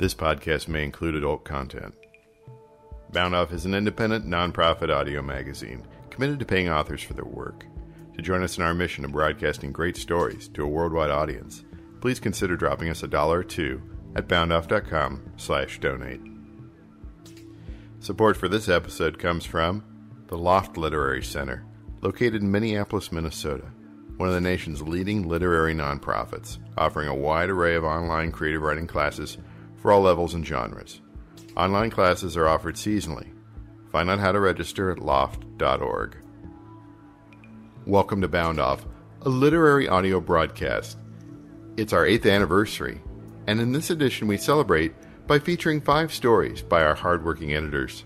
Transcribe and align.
This 0.00 0.14
podcast 0.14 0.66
may 0.66 0.82
include 0.82 1.14
adult 1.14 1.44
content. 1.44 1.94
Bound 3.12 3.34
Off 3.34 3.52
is 3.52 3.66
an 3.66 3.74
independent, 3.74 4.26
nonprofit 4.26 4.88
audio 4.88 5.20
magazine 5.20 5.86
committed 6.08 6.38
to 6.38 6.46
paying 6.46 6.70
authors 6.70 7.02
for 7.02 7.12
their 7.12 7.26
work. 7.26 7.66
To 8.16 8.22
join 8.22 8.42
us 8.42 8.56
in 8.56 8.64
our 8.64 8.72
mission 8.72 9.04
of 9.04 9.12
broadcasting 9.12 9.72
great 9.72 9.98
stories 9.98 10.48
to 10.54 10.62
a 10.64 10.66
worldwide 10.66 11.10
audience, 11.10 11.66
please 12.00 12.18
consider 12.18 12.56
dropping 12.56 12.88
us 12.88 13.02
a 13.02 13.08
dollar 13.08 13.40
or 13.40 13.44
two 13.44 13.82
at 14.16 14.26
boundoff.com/donate. 14.26 16.20
Support 17.98 18.38
for 18.38 18.48
this 18.48 18.70
episode 18.70 19.18
comes 19.18 19.44
from 19.44 19.84
the 20.28 20.38
Loft 20.38 20.78
Literary 20.78 21.22
Center, 21.22 21.66
located 22.00 22.40
in 22.40 22.50
Minneapolis, 22.50 23.12
Minnesota, 23.12 23.66
one 24.16 24.30
of 24.30 24.34
the 24.34 24.40
nation's 24.40 24.80
leading 24.80 25.28
literary 25.28 25.74
nonprofits, 25.74 26.56
offering 26.78 27.08
a 27.08 27.14
wide 27.14 27.50
array 27.50 27.74
of 27.74 27.84
online 27.84 28.32
creative 28.32 28.62
writing 28.62 28.86
classes 28.86 29.36
for 29.80 29.90
all 29.90 30.02
levels 30.02 30.34
and 30.34 30.46
genres. 30.46 31.00
Online 31.56 31.90
classes 31.90 32.36
are 32.36 32.48
offered 32.48 32.76
seasonally. 32.76 33.32
Find 33.90 34.08
out 34.08 34.20
how 34.20 34.32
to 34.32 34.40
register 34.40 34.90
at 34.90 34.98
loft.org. 34.98 36.16
Welcome 37.86 38.20
to 38.20 38.28
Bound 38.28 38.60
Off, 38.60 38.86
a 39.22 39.28
literary 39.28 39.88
audio 39.88 40.20
broadcast. 40.20 40.98
It's 41.76 41.92
our 41.92 42.06
eighth 42.06 42.26
anniversary, 42.26 43.00
and 43.46 43.60
in 43.60 43.72
this 43.72 43.90
edition 43.90 44.28
we 44.28 44.36
celebrate 44.36 44.92
by 45.26 45.38
featuring 45.38 45.80
five 45.80 46.12
stories 46.12 46.62
by 46.62 46.82
our 46.82 46.94
hardworking 46.94 47.54
editors. 47.54 48.04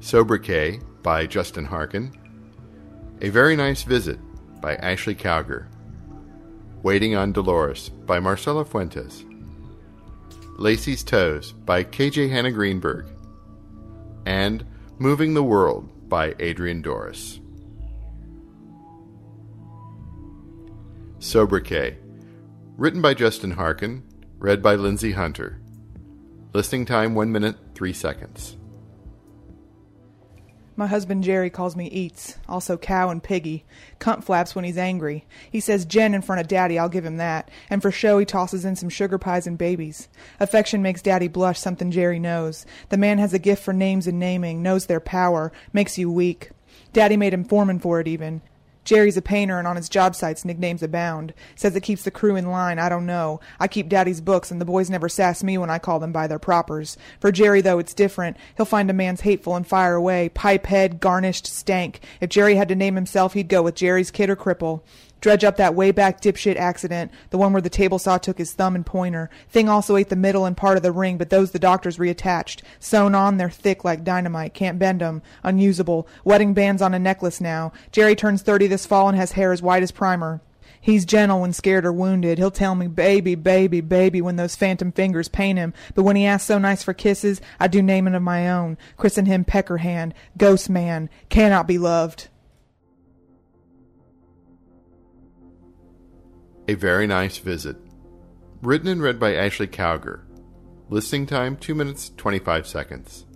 Sobriquet 0.00 0.80
by 1.02 1.26
Justyn 1.26 1.66
Harkin, 1.66 2.12
A 3.22 3.28
Very 3.28 3.54
Nice 3.54 3.82
Visit 3.82 4.18
by 4.60 4.74
Ashley 4.76 5.14
Cowger, 5.14 5.66
Waiting 6.82 7.14
on 7.14 7.32
Dolores 7.32 7.90
by 7.90 8.18
Marcela 8.18 8.64
Fuentes, 8.64 9.24
Lacey's 10.60 11.02
Toes 11.02 11.52
by 11.52 11.82
KJ 11.82 12.28
Hannah 12.28 12.50
Greenberg, 12.50 13.06
and 14.26 14.62
Moving 14.98 15.32
the 15.32 15.42
World 15.42 15.88
by 16.06 16.34
Adrian 16.38 16.82
Dorris. 16.82 17.40
Sobriquet, 21.18 21.96
written 22.76 23.00
by 23.00 23.14
Justyn 23.14 23.54
Harkin, 23.54 24.02
read 24.38 24.62
by 24.62 24.74
Lindsay 24.74 25.12
Hunter. 25.12 25.62
Listing 26.52 26.84
time 26.84 27.14
1 27.14 27.32
minute 27.32 27.56
3 27.74 27.94
seconds. 27.94 28.58
My 30.80 30.86
husband 30.86 31.24
Jerry 31.24 31.50
calls 31.50 31.76
me 31.76 31.88
Eats, 31.88 32.38
also 32.48 32.78
Cow 32.78 33.10
and 33.10 33.22
Piggy. 33.22 33.66
Cunt 33.98 34.24
flaps 34.24 34.54
when 34.54 34.64
he's 34.64 34.78
angry. 34.78 35.26
He 35.50 35.60
says 35.60 35.84
Jen 35.84 36.14
in 36.14 36.22
front 36.22 36.40
of 36.40 36.48
Daddy, 36.48 36.78
I'll 36.78 36.88
give 36.88 37.04
him 37.04 37.18
that. 37.18 37.50
And 37.68 37.82
for 37.82 37.90
show, 37.90 38.18
he 38.18 38.24
tosses 38.24 38.64
in 38.64 38.76
some 38.76 38.88
sugar 38.88 39.18
pies 39.18 39.46
and 39.46 39.58
babies. 39.58 40.08
Affection 40.40 40.80
makes 40.80 41.02
Daddy 41.02 41.28
blush, 41.28 41.60
something 41.60 41.90
Jerry 41.90 42.18
knows. 42.18 42.64
The 42.88 42.96
man 42.96 43.18
has 43.18 43.34
a 43.34 43.38
gift 43.38 43.62
for 43.62 43.74
names 43.74 44.06
and 44.06 44.18
naming, 44.18 44.62
knows 44.62 44.86
their 44.86 45.00
power, 45.00 45.52
makes 45.74 45.98
you 45.98 46.10
weak. 46.10 46.48
Daddy 46.94 47.18
made 47.18 47.34
him 47.34 47.44
foreman 47.44 47.78
for 47.78 48.00
it, 48.00 48.08
even. 48.08 48.40
Jerry's 48.90 49.16
a 49.16 49.22
painter 49.22 49.56
and 49.56 49.68
on 49.68 49.76
his 49.76 49.88
job 49.88 50.16
sites 50.16 50.44
nicknames 50.44 50.82
abound. 50.82 51.32
Says 51.54 51.76
it 51.76 51.84
keeps 51.84 52.02
the 52.02 52.10
crew 52.10 52.34
in 52.34 52.50
line, 52.50 52.80
I 52.80 52.88
don't 52.88 53.06
know. 53.06 53.38
I 53.60 53.68
keep 53.68 53.88
Daddy's 53.88 54.20
books 54.20 54.50
and 54.50 54.60
the 54.60 54.64
boys 54.64 54.90
never 54.90 55.08
sass 55.08 55.44
me 55.44 55.56
when 55.56 55.70
I 55.70 55.78
call 55.78 56.00
them 56.00 56.10
by 56.10 56.26
their 56.26 56.40
propers. 56.40 56.96
For 57.20 57.30
Jerry, 57.30 57.60
though, 57.60 57.78
it's 57.78 57.94
different. 57.94 58.36
He'll 58.56 58.66
find 58.66 58.90
a 58.90 58.92
man's 58.92 59.20
hateful 59.20 59.54
and 59.54 59.64
fire 59.64 59.94
away. 59.94 60.28
Pipe 60.30 60.66
head, 60.66 60.98
garnished, 60.98 61.46
stank. 61.46 62.00
If 62.20 62.30
Jerry 62.30 62.56
had 62.56 62.66
to 62.66 62.74
name 62.74 62.96
himself, 62.96 63.34
he'd 63.34 63.46
go 63.46 63.62
with 63.62 63.76
Jerry's 63.76 64.10
kid 64.10 64.28
or 64.28 64.34
cripple. 64.34 64.80
Dredge 65.20 65.44
up 65.44 65.56
that 65.56 65.74
way 65.74 65.90
back 65.90 66.20
dipshit 66.20 66.56
accident, 66.56 67.10
the 67.30 67.38
one 67.38 67.52
where 67.52 67.62
the 67.62 67.68
table 67.68 67.98
saw 67.98 68.18
took 68.18 68.38
his 68.38 68.52
thumb 68.52 68.74
and 68.74 68.86
pointer. 68.86 69.28
Thing 69.48 69.68
also 69.68 69.96
ate 69.96 70.08
the 70.08 70.16
middle 70.16 70.44
and 70.44 70.56
part 70.56 70.76
of 70.76 70.82
the 70.82 70.92
ring, 70.92 71.18
but 71.18 71.30
those 71.30 71.50
the 71.50 71.58
doctors 71.58 71.98
reattached. 71.98 72.62
Sewn 72.78 73.14
on, 73.14 73.36
they're 73.36 73.50
thick 73.50 73.84
like 73.84 74.04
dynamite, 74.04 74.54
can't 74.54 74.78
bend 74.78 75.02
'em. 75.02 75.22
Unusable. 75.42 76.08
Wedding 76.24 76.54
bands 76.54 76.80
on 76.80 76.94
a 76.94 76.98
necklace 76.98 77.40
now. 77.40 77.72
Jerry 77.92 78.14
turns 78.14 78.42
30 78.42 78.66
this 78.66 78.86
fall 78.86 79.08
and 79.08 79.16
has 79.16 79.32
hair 79.32 79.52
as 79.52 79.62
white 79.62 79.82
as 79.82 79.90
primer. 79.90 80.40
He's 80.80 81.04
gentle 81.04 81.42
when 81.42 81.52
scared 81.52 81.84
or 81.84 81.92
wounded. 81.92 82.38
He'll 82.38 82.50
tell 82.50 82.74
me, 82.74 82.86
baby, 82.86 83.34
baby, 83.34 83.82
baby, 83.82 84.22
when 84.22 84.36
those 84.36 84.56
phantom 84.56 84.92
fingers 84.92 85.28
pain 85.28 85.58
him. 85.58 85.74
But 85.94 86.04
when 86.04 86.16
he 86.16 86.24
asks 86.24 86.46
so 86.46 86.58
nice 86.58 86.82
for 86.82 86.94
kisses, 86.94 87.42
I 87.58 87.68
do 87.68 87.82
name 87.82 88.06
naming 88.06 88.14
of 88.14 88.22
my 88.22 88.48
own. 88.48 88.78
Christen 88.96 89.26
him 89.26 89.44
Peckerhand, 89.44 90.14
Ghost 90.38 90.70
Man, 90.70 91.10
cannot 91.28 91.66
be 91.66 91.76
loved. 91.76 92.28
A 96.70 96.74
Very 96.74 97.08
Nice 97.08 97.38
Visit. 97.38 97.76
Written 98.62 98.86
and 98.86 99.02
read 99.02 99.18
by 99.18 99.34
Ashley 99.34 99.66
Cowger. 99.66 100.20
Listing 100.88 101.26
time 101.26 101.56
2 101.56 101.74
minutes 101.74 102.12
25 102.16 102.64
seconds. 102.64 103.26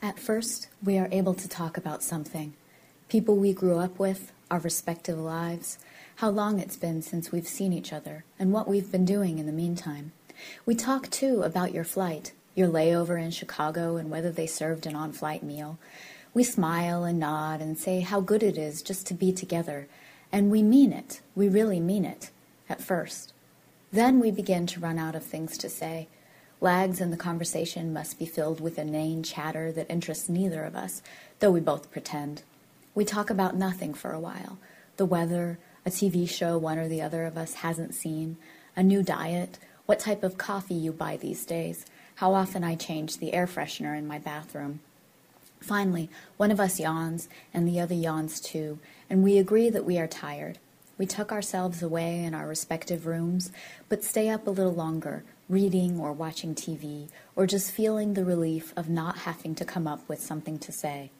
At 0.00 0.18
first, 0.18 0.68
we 0.82 0.96
are 0.96 1.10
able 1.12 1.34
to 1.34 1.46
talk 1.46 1.76
about 1.76 2.02
something 2.02 2.54
people 3.10 3.36
we 3.36 3.52
grew 3.52 3.76
up 3.76 3.98
with, 3.98 4.32
our 4.50 4.60
respective 4.60 5.18
lives, 5.18 5.78
how 6.16 6.30
long 6.30 6.58
it's 6.58 6.78
been 6.78 7.02
since 7.02 7.30
we've 7.30 7.46
seen 7.46 7.74
each 7.74 7.92
other, 7.92 8.24
and 8.38 8.50
what 8.50 8.66
we've 8.66 8.90
been 8.90 9.04
doing 9.04 9.38
in 9.38 9.44
the 9.44 9.52
meantime. 9.52 10.12
We 10.64 10.74
talk 10.74 11.10
too 11.10 11.42
about 11.42 11.74
your 11.74 11.84
flight, 11.84 12.32
your 12.54 12.68
layover 12.68 13.22
in 13.22 13.30
Chicago, 13.30 13.96
and 13.96 14.10
whether 14.10 14.30
they 14.30 14.46
served 14.46 14.86
an 14.86 14.96
on 14.96 15.12
flight 15.12 15.42
meal. 15.42 15.78
We 16.34 16.42
smile 16.42 17.04
and 17.04 17.20
nod 17.20 17.60
and 17.60 17.78
say 17.78 18.00
how 18.00 18.20
good 18.20 18.42
it 18.42 18.58
is 18.58 18.82
just 18.82 19.06
to 19.06 19.14
be 19.14 19.32
together, 19.32 19.86
and 20.32 20.50
we 20.50 20.64
mean 20.64 20.92
it, 20.92 21.20
we 21.36 21.48
really 21.48 21.78
mean 21.78 22.04
it, 22.04 22.30
at 22.68 22.82
first. 22.82 23.32
Then 23.92 24.18
we 24.18 24.32
begin 24.32 24.66
to 24.66 24.80
run 24.80 24.98
out 24.98 25.14
of 25.14 25.22
things 25.22 25.56
to 25.58 25.68
say. 25.68 26.08
Lags 26.60 27.00
in 27.00 27.12
the 27.12 27.16
conversation 27.16 27.92
must 27.92 28.18
be 28.18 28.26
filled 28.26 28.60
with 28.60 28.80
inane 28.80 29.22
chatter 29.22 29.70
that 29.70 29.88
interests 29.88 30.28
neither 30.28 30.64
of 30.64 30.74
us, 30.74 31.02
though 31.38 31.52
we 31.52 31.60
both 31.60 31.92
pretend. 31.92 32.42
We 32.96 33.04
talk 33.04 33.30
about 33.30 33.54
nothing 33.54 33.94
for 33.94 34.10
a 34.10 34.20
while 34.20 34.58
the 34.96 35.04
weather, 35.04 35.58
a 35.86 35.90
TV 35.90 36.28
show 36.28 36.58
one 36.58 36.78
or 36.78 36.88
the 36.88 37.02
other 37.02 37.26
of 37.26 37.36
us 37.36 37.54
hasn't 37.54 37.94
seen, 37.94 38.36
a 38.76 38.82
new 38.82 39.04
diet, 39.04 39.58
what 39.86 40.00
type 40.00 40.24
of 40.24 40.38
coffee 40.38 40.74
you 40.74 40.90
buy 40.90 41.16
these 41.16 41.44
days, 41.44 41.84
how 42.16 42.34
often 42.34 42.64
I 42.64 42.74
change 42.74 43.18
the 43.18 43.34
air 43.34 43.46
freshener 43.46 43.96
in 43.96 44.06
my 44.06 44.18
bathroom. 44.18 44.80
Finally, 45.64 46.10
one 46.36 46.50
of 46.50 46.60
us 46.60 46.78
yawns, 46.78 47.26
and 47.54 47.66
the 47.66 47.80
other 47.80 47.94
yawns 47.94 48.38
too, 48.38 48.78
and 49.08 49.24
we 49.24 49.38
agree 49.38 49.70
that 49.70 49.86
we 49.86 49.98
are 49.98 50.06
tired. 50.06 50.58
We 50.98 51.06
tuck 51.06 51.32
ourselves 51.32 51.82
away 51.82 52.22
in 52.22 52.34
our 52.34 52.46
respective 52.46 53.06
rooms, 53.06 53.50
but 53.88 54.04
stay 54.04 54.28
up 54.28 54.46
a 54.46 54.50
little 54.50 54.74
longer, 54.74 55.24
reading 55.48 55.98
or 55.98 56.12
watching 56.12 56.54
TV, 56.54 57.08
or 57.34 57.46
just 57.46 57.72
feeling 57.72 58.12
the 58.12 58.26
relief 58.26 58.74
of 58.76 58.90
not 58.90 59.20
having 59.20 59.54
to 59.54 59.64
come 59.64 59.86
up 59.86 60.06
with 60.06 60.20
something 60.20 60.58
to 60.58 60.70
say. 60.70 61.10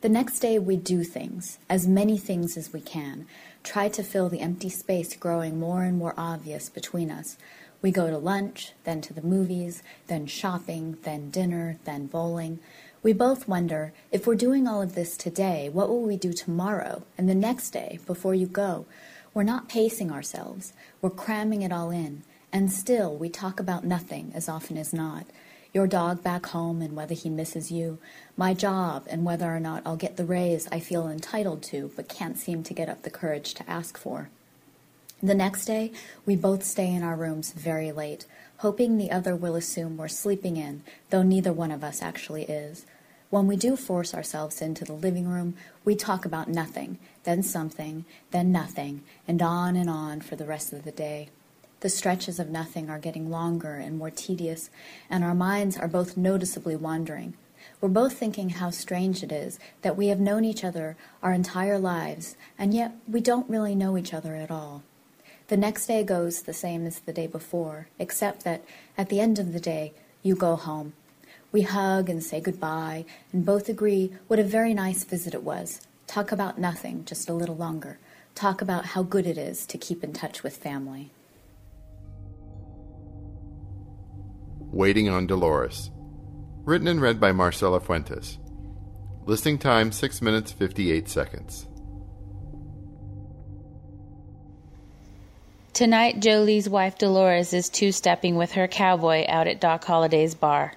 The 0.00 0.08
next 0.08 0.40
day, 0.40 0.58
we 0.58 0.76
do 0.76 1.04
things, 1.04 1.60
as 1.70 1.86
many 1.86 2.18
things 2.18 2.56
as 2.56 2.72
we 2.72 2.80
can, 2.80 3.24
try 3.62 3.88
to 3.90 4.02
fill 4.02 4.28
the 4.28 4.40
empty 4.40 4.68
space 4.68 5.14
growing 5.14 5.60
more 5.60 5.84
and 5.84 5.96
more 5.96 6.14
obvious 6.18 6.68
between 6.68 7.12
us. 7.12 7.36
We 7.82 7.92
go 7.92 8.10
to 8.10 8.18
lunch, 8.18 8.72
then 8.82 9.00
to 9.02 9.14
the 9.14 9.22
movies, 9.22 9.82
then 10.08 10.26
shopping, 10.26 10.98
then 11.02 11.30
dinner, 11.30 11.78
then 11.84 12.06
bowling. 12.06 12.58
We 13.06 13.12
both 13.12 13.46
wonder 13.46 13.92
if 14.10 14.26
we're 14.26 14.34
doing 14.34 14.66
all 14.66 14.82
of 14.82 14.96
this 14.96 15.16
today, 15.16 15.68
what 15.68 15.88
will 15.88 16.02
we 16.02 16.16
do 16.16 16.32
tomorrow 16.32 17.04
and 17.16 17.28
the 17.28 17.36
next 17.36 17.70
day 17.70 18.00
before 18.04 18.34
you 18.34 18.48
go? 18.48 18.84
We're 19.32 19.44
not 19.44 19.68
pacing 19.68 20.10
ourselves, 20.10 20.72
we're 21.00 21.10
cramming 21.10 21.62
it 21.62 21.70
all 21.70 21.92
in, 21.92 22.24
and 22.52 22.72
still 22.72 23.14
we 23.16 23.28
talk 23.28 23.60
about 23.60 23.84
nothing 23.84 24.32
as 24.34 24.48
often 24.48 24.76
as 24.76 24.92
not. 24.92 25.24
Your 25.72 25.86
dog 25.86 26.24
back 26.24 26.46
home 26.46 26.82
and 26.82 26.96
whether 26.96 27.14
he 27.14 27.30
misses 27.30 27.70
you, 27.70 27.98
my 28.36 28.54
job 28.54 29.06
and 29.08 29.24
whether 29.24 29.54
or 29.54 29.60
not 29.60 29.84
I'll 29.86 29.94
get 29.94 30.16
the 30.16 30.24
raise 30.24 30.66
I 30.72 30.80
feel 30.80 31.06
entitled 31.06 31.62
to 31.70 31.92
but 31.94 32.08
can't 32.08 32.36
seem 32.36 32.64
to 32.64 32.74
get 32.74 32.88
up 32.88 33.02
the 33.02 33.10
courage 33.10 33.54
to 33.54 33.70
ask 33.70 33.96
for. 33.96 34.30
The 35.22 35.34
next 35.36 35.66
day, 35.66 35.92
we 36.26 36.34
both 36.34 36.64
stay 36.64 36.92
in 36.92 37.04
our 37.04 37.14
rooms 37.14 37.52
very 37.52 37.92
late, 37.92 38.26
hoping 38.58 38.98
the 38.98 39.12
other 39.12 39.36
will 39.36 39.54
assume 39.54 39.96
we're 39.96 40.08
sleeping 40.08 40.56
in, 40.56 40.82
though 41.10 41.22
neither 41.22 41.52
one 41.52 41.70
of 41.70 41.84
us 41.84 42.02
actually 42.02 42.42
is. 42.46 42.84
When 43.28 43.48
we 43.48 43.56
do 43.56 43.76
force 43.76 44.14
ourselves 44.14 44.62
into 44.62 44.84
the 44.84 44.92
living 44.92 45.28
room, 45.28 45.56
we 45.84 45.96
talk 45.96 46.24
about 46.24 46.48
nothing, 46.48 46.98
then 47.24 47.42
something, 47.42 48.04
then 48.30 48.52
nothing, 48.52 49.02
and 49.26 49.42
on 49.42 49.74
and 49.74 49.90
on 49.90 50.20
for 50.20 50.36
the 50.36 50.44
rest 50.44 50.72
of 50.72 50.84
the 50.84 50.92
day. 50.92 51.30
The 51.80 51.88
stretches 51.88 52.38
of 52.38 52.50
nothing 52.50 52.88
are 52.88 53.00
getting 53.00 53.28
longer 53.28 53.74
and 53.74 53.98
more 53.98 54.10
tedious, 54.10 54.70
and 55.10 55.24
our 55.24 55.34
minds 55.34 55.76
are 55.76 55.88
both 55.88 56.16
noticeably 56.16 56.76
wandering. 56.76 57.34
We're 57.80 57.88
both 57.88 58.14
thinking 58.14 58.50
how 58.50 58.70
strange 58.70 59.24
it 59.24 59.32
is 59.32 59.58
that 59.82 59.96
we 59.96 60.06
have 60.06 60.20
known 60.20 60.44
each 60.44 60.62
other 60.62 60.96
our 61.20 61.32
entire 61.32 61.80
lives, 61.80 62.36
and 62.56 62.72
yet 62.72 62.92
we 63.08 63.20
don't 63.20 63.50
really 63.50 63.74
know 63.74 63.98
each 63.98 64.14
other 64.14 64.36
at 64.36 64.52
all. 64.52 64.84
The 65.48 65.56
next 65.56 65.86
day 65.86 66.04
goes 66.04 66.42
the 66.42 66.52
same 66.52 66.86
as 66.86 67.00
the 67.00 67.12
day 67.12 67.26
before, 67.26 67.88
except 67.98 68.44
that 68.44 68.62
at 68.96 69.08
the 69.08 69.20
end 69.20 69.40
of 69.40 69.52
the 69.52 69.60
day, 69.60 69.92
you 70.22 70.36
go 70.36 70.54
home. 70.54 70.92
We 71.56 71.62
hug 71.62 72.10
and 72.10 72.22
say 72.22 72.42
goodbye, 72.42 73.06
and 73.32 73.46
both 73.46 73.70
agree 73.70 74.12
what 74.26 74.38
a 74.38 74.44
very 74.44 74.74
nice 74.74 75.04
visit 75.04 75.32
it 75.32 75.42
was. 75.42 75.80
Talk 76.06 76.30
about 76.30 76.58
nothing 76.58 77.06
just 77.06 77.30
a 77.30 77.32
little 77.32 77.56
longer. 77.56 77.98
talk 78.34 78.60
about 78.60 78.84
how 78.84 79.02
good 79.02 79.26
it 79.26 79.38
is 79.38 79.64
to 79.64 79.78
keep 79.78 80.04
in 80.04 80.12
touch 80.12 80.42
with 80.42 80.54
family. 80.54 81.12
Waiting 84.70 85.08
on 85.08 85.26
Dolores. 85.26 85.90
Written 86.66 86.88
and 86.88 87.00
read 87.00 87.18
by 87.18 87.32
Marcela 87.32 87.80
Fuentes. 87.80 88.36
Listing 89.24 89.56
time 89.56 89.92
6 89.92 90.20
minutes 90.20 90.52
58 90.52 91.08
seconds. 91.08 91.66
Tonight, 95.72 96.20
Jolie's 96.20 96.68
wife 96.68 96.98
Dolores 96.98 97.54
is 97.54 97.70
two 97.70 97.92
stepping 97.92 98.36
with 98.36 98.52
her 98.52 98.68
cowboy 98.68 99.24
out 99.26 99.46
at 99.46 99.62
Doc 99.62 99.82
Holliday's 99.86 100.34
bar. 100.34 100.74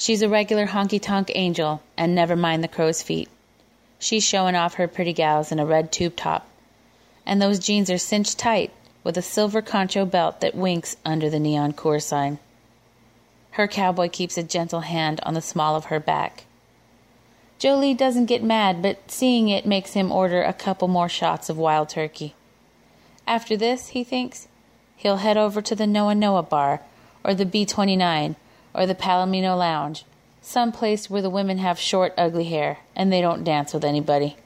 She's 0.00 0.22
a 0.22 0.30
regular 0.30 0.68
honky 0.68 0.98
tonk 0.98 1.30
angel, 1.34 1.82
and 1.94 2.14
never 2.14 2.34
mind 2.34 2.64
the 2.64 2.68
crow's 2.68 3.02
feet. 3.02 3.28
She's 3.98 4.24
showing 4.24 4.54
off 4.56 4.76
her 4.76 4.88
pretty 4.88 5.12
gals 5.12 5.52
in 5.52 5.58
a 5.58 5.66
red 5.66 5.92
tube 5.92 6.16
top, 6.16 6.48
and 7.26 7.40
those 7.40 7.58
jeans 7.58 7.90
are 7.90 7.98
cinched 7.98 8.38
tight 8.38 8.70
with 9.04 9.18
a 9.18 9.22
silver 9.22 9.60
concho 9.60 10.06
belt 10.06 10.40
that 10.40 10.54
winks 10.54 10.96
under 11.04 11.28
the 11.28 11.38
neon 11.38 11.74
Coors 11.74 12.04
sign. 12.04 12.38
Her 13.50 13.68
cowboy 13.68 14.08
keeps 14.08 14.38
a 14.38 14.42
gentle 14.42 14.80
hand 14.80 15.20
on 15.24 15.34
the 15.34 15.42
small 15.42 15.76
of 15.76 15.84
her 15.86 16.00
back. 16.00 16.44
Jolie 17.58 17.92
doesn't 17.92 18.24
get 18.24 18.42
mad, 18.42 18.80
but 18.80 19.10
seeing 19.10 19.50
it 19.50 19.66
makes 19.66 19.92
him 19.92 20.10
order 20.10 20.42
a 20.42 20.54
couple 20.54 20.88
more 20.88 21.10
shots 21.10 21.50
of 21.50 21.58
wild 21.58 21.90
turkey. 21.90 22.34
After 23.26 23.54
this, 23.54 23.88
he 23.88 24.02
thinks, 24.02 24.48
he'll 24.96 25.18
head 25.18 25.36
over 25.36 25.60
to 25.60 25.74
the 25.74 25.86
Noa 25.86 26.14
Noa 26.14 26.42
bar, 26.42 26.80
or 27.22 27.34
the 27.34 27.44
B 27.44 27.66
29, 27.66 28.36
or 28.74 28.86
the 28.86 28.94
Palomino 28.94 29.56
Lounge, 29.58 30.04
some 30.40 30.72
place 30.72 31.10
where 31.10 31.22
the 31.22 31.30
women 31.30 31.58
have 31.58 31.78
short, 31.78 32.14
ugly 32.16 32.44
hair 32.44 32.78
and 32.96 33.12
they 33.12 33.20
don't 33.20 33.44
dance 33.44 33.72
with 33.72 33.84
anybody. 33.84 34.36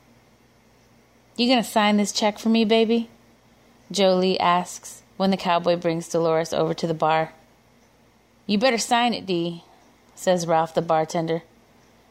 You 1.37 1.49
gonna 1.49 1.65
sign 1.65 1.97
this 1.97 2.13
check 2.13 2.39
for 2.39 2.49
me, 2.49 2.65
baby? 2.65 3.11
Jolie 3.91 4.39
asks 4.41 5.03
when 5.17 5.31
the 5.31 5.37
cowboy 5.37 5.77
brings 5.77 6.09
Dolores 6.09 6.53
over 6.53 6.75
to 6.75 6.87
the 6.87 6.95
bar. 6.95 7.33
You 8.47 8.59
better 8.59 8.79
sign 8.79 9.15
it, 9.15 9.27
Dee, 9.27 9.65
says 10.15 10.47
Ralph 10.47 10.75
the 10.75 10.83
bartender. 10.83 11.43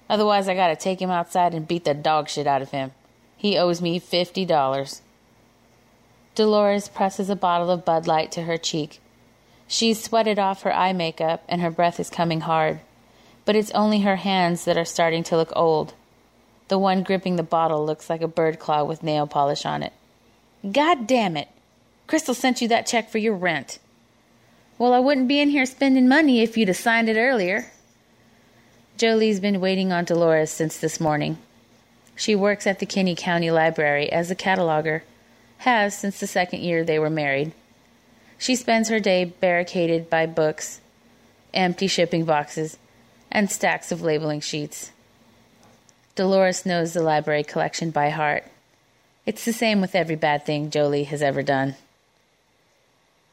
Otherwise, 0.09 0.47
I 0.47 0.55
gotta 0.55 0.75
take 0.75 1.01
him 1.01 1.09
outside 1.09 1.53
and 1.53 1.67
beat 1.67 1.85
the 1.85 1.93
dog 1.93 2.29
shit 2.29 2.47
out 2.47 2.61
of 2.61 2.71
him. 2.71 2.91
He 3.37 3.57
owes 3.57 3.81
me 3.81 3.99
fifty 3.99 4.45
dollars. 4.45 5.01
Dolores 6.35 6.87
presses 6.87 7.29
a 7.29 7.35
bottle 7.35 7.69
of 7.69 7.85
Bud 7.85 8.07
Light 8.07 8.31
to 8.33 8.43
her 8.43 8.57
cheek. 8.57 8.99
She's 9.73 10.03
sweated 10.03 10.37
off 10.37 10.61
her 10.61 10.71
eye 10.71 10.93
makeup 10.93 11.43
and 11.49 11.59
her 11.59 11.71
breath 11.71 11.99
is 11.99 12.11
coming 12.11 12.41
hard. 12.41 12.81
But 13.43 13.55
it's 13.55 13.71
only 13.71 14.01
her 14.01 14.17
hands 14.17 14.65
that 14.65 14.77
are 14.77 14.85
starting 14.85 15.23
to 15.23 15.35
look 15.35 15.51
old. 15.55 15.95
The 16.67 16.77
one 16.77 17.01
gripping 17.01 17.37
the 17.37 17.41
bottle 17.41 17.83
looks 17.83 18.07
like 18.07 18.21
a 18.21 18.27
bird 18.27 18.59
claw 18.59 18.83
with 18.83 19.01
nail 19.01 19.25
polish 19.25 19.65
on 19.65 19.81
it. 19.81 19.91
God 20.71 21.07
damn 21.07 21.35
it! 21.35 21.47
Crystal 22.05 22.35
sent 22.35 22.61
you 22.61 22.67
that 22.67 22.85
check 22.85 23.09
for 23.09 23.17
your 23.17 23.33
rent. 23.33 23.79
Well, 24.77 24.93
I 24.93 24.99
wouldn't 24.99 25.27
be 25.27 25.39
in 25.39 25.49
here 25.49 25.65
spending 25.65 26.07
money 26.07 26.41
if 26.41 26.55
you'd 26.55 26.67
have 26.67 26.77
signed 26.77 27.09
it 27.09 27.17
earlier. 27.17 27.71
Jolie's 28.95 29.39
been 29.39 29.59
waiting 29.59 29.91
on 29.91 30.05
Dolores 30.05 30.51
since 30.51 30.77
this 30.77 30.99
morning. 30.99 31.39
She 32.15 32.35
works 32.35 32.67
at 32.67 32.77
the 32.77 32.85
Kinney 32.85 33.15
County 33.15 33.49
Library 33.49 34.11
as 34.11 34.29
a 34.29 34.35
cataloger 34.35 35.01
has 35.57 35.97
since 35.97 36.19
the 36.19 36.27
second 36.27 36.61
year 36.61 36.83
they 36.83 36.99
were 36.99 37.09
married. 37.09 37.53
She 38.43 38.57
spends 38.57 38.89
her 38.89 38.99
day 38.99 39.23
barricaded 39.23 40.09
by 40.09 40.25
books, 40.25 40.81
empty 41.53 41.87
shipping 41.87 42.25
boxes, 42.25 42.77
and 43.31 43.49
stacks 43.49 43.89
of 43.89 44.01
labeling 44.01 44.41
sheets. 44.41 44.91
Dolores 46.15 46.65
knows 46.65 46.91
the 46.91 47.01
library 47.01 47.45
collection 47.45 47.89
by 47.89 48.09
heart. 48.09 48.43
It's 49.25 49.45
the 49.45 49.53
same 49.53 49.79
with 49.79 49.95
every 49.95 50.17
bad 50.17 50.45
thing 50.45 50.69
Jolie 50.69 51.05
has 51.05 51.21
ever 51.21 51.41
done. 51.41 51.75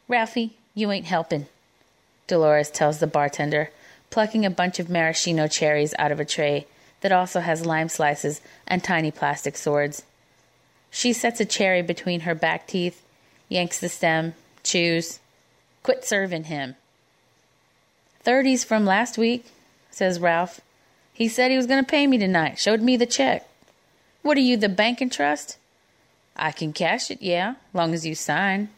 Ralphie, 0.06 0.56
you 0.76 0.92
ain't 0.92 1.06
helpin', 1.06 1.48
Dolores 2.28 2.70
tells 2.70 3.00
the 3.00 3.08
bartender, 3.08 3.70
plucking 4.10 4.46
a 4.46 4.48
bunch 4.48 4.78
of 4.78 4.88
maraschino 4.88 5.48
cherries 5.48 5.92
out 5.98 6.12
of 6.12 6.20
a 6.20 6.24
tray 6.24 6.68
that 7.00 7.10
also 7.10 7.40
has 7.40 7.66
lime 7.66 7.88
slices 7.88 8.40
and 8.64 8.84
tiny 8.84 9.10
plastic 9.10 9.56
swords. 9.56 10.04
She 10.88 11.12
sets 11.12 11.40
a 11.40 11.44
cherry 11.44 11.82
between 11.82 12.20
her 12.20 12.36
back 12.36 12.68
teeth, 12.68 13.02
yanks 13.48 13.80
the 13.80 13.88
stem, 13.88 14.34
chews. 14.62 15.20
Quit 15.82 16.04
serving 16.04 16.44
him. 16.44 16.76
Thirties 18.22 18.64
from 18.64 18.84
last 18.84 19.16
week, 19.16 19.46
says 19.90 20.20
Ralph. 20.20 20.60
He 21.12 21.28
said 21.28 21.50
he 21.50 21.56
was 21.56 21.66
going 21.66 21.82
to 21.82 21.90
pay 21.90 22.06
me 22.06 22.18
tonight. 22.18 22.58
Showed 22.58 22.82
me 22.82 22.96
the 22.96 23.06
check. 23.06 23.48
What 24.22 24.36
are 24.36 24.40
you, 24.40 24.56
the 24.56 24.68
bank 24.68 25.00
and 25.00 25.10
trust? 25.10 25.56
I 26.36 26.52
can 26.52 26.72
cash 26.72 27.10
it, 27.10 27.22
yeah, 27.22 27.54
long 27.72 27.94
as 27.94 28.06
you 28.06 28.14
sign. 28.14 28.68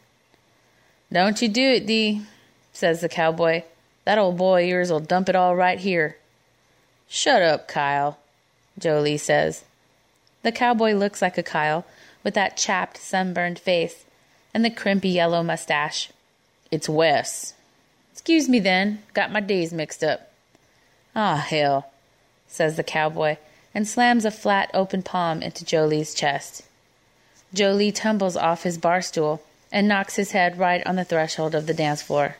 Don't 1.11 1.41
you 1.41 1.49
do 1.49 1.73
it, 1.73 1.85
Dee, 1.85 2.21
says 2.71 3.01
the 3.01 3.09
cowboy. 3.09 3.63
That 4.05 4.17
old 4.17 4.37
boy 4.37 4.63
of 4.63 4.69
yours 4.69 4.91
will 4.91 4.99
dump 4.99 5.29
it 5.29 5.35
all 5.35 5.55
right 5.55 5.79
here. 5.79 6.17
Shut 7.07 7.41
up, 7.41 7.67
Kyle, 7.67 8.17
Jolie 8.79 9.17
says. 9.17 9.63
The 10.41 10.51
cowboy 10.51 10.93
looks 10.93 11.21
like 11.21 11.37
a 11.37 11.43
Kyle, 11.43 11.85
with 12.23 12.33
that 12.33 12.57
chapped, 12.57 12.97
sunburned 12.97 13.59
face 13.59 14.05
and 14.53 14.63
the 14.63 14.69
crimpy 14.69 15.13
yellow 15.13 15.43
mustache. 15.43 16.09
It's 16.71 16.89
Wes. 16.89 17.53
Excuse 18.11 18.47
me 18.47 18.59
then, 18.59 19.03
got 19.13 19.31
my 19.31 19.39
days 19.39 19.73
mixed 19.73 20.03
up. 20.03 20.31
Ah, 21.15 21.37
hell, 21.37 21.91
says 22.47 22.75
the 22.75 22.83
cowboy, 22.83 23.37
and 23.73 23.87
slams 23.87 24.25
a 24.25 24.31
flat, 24.31 24.69
open 24.73 25.03
palm 25.03 25.41
into 25.41 25.65
Jolie's 25.65 26.13
chest. 26.13 26.63
Jolie 27.53 27.91
tumbles 27.91 28.35
off 28.37 28.63
his 28.63 28.77
bar 28.77 29.01
stool 29.01 29.41
and 29.71 29.87
knocks 29.87 30.15
his 30.15 30.31
head 30.31 30.57
right 30.57 30.85
on 30.85 30.95
the 30.95 31.03
threshold 31.03 31.55
of 31.55 31.67
the 31.67 31.73
dance 31.73 32.01
floor. 32.01 32.37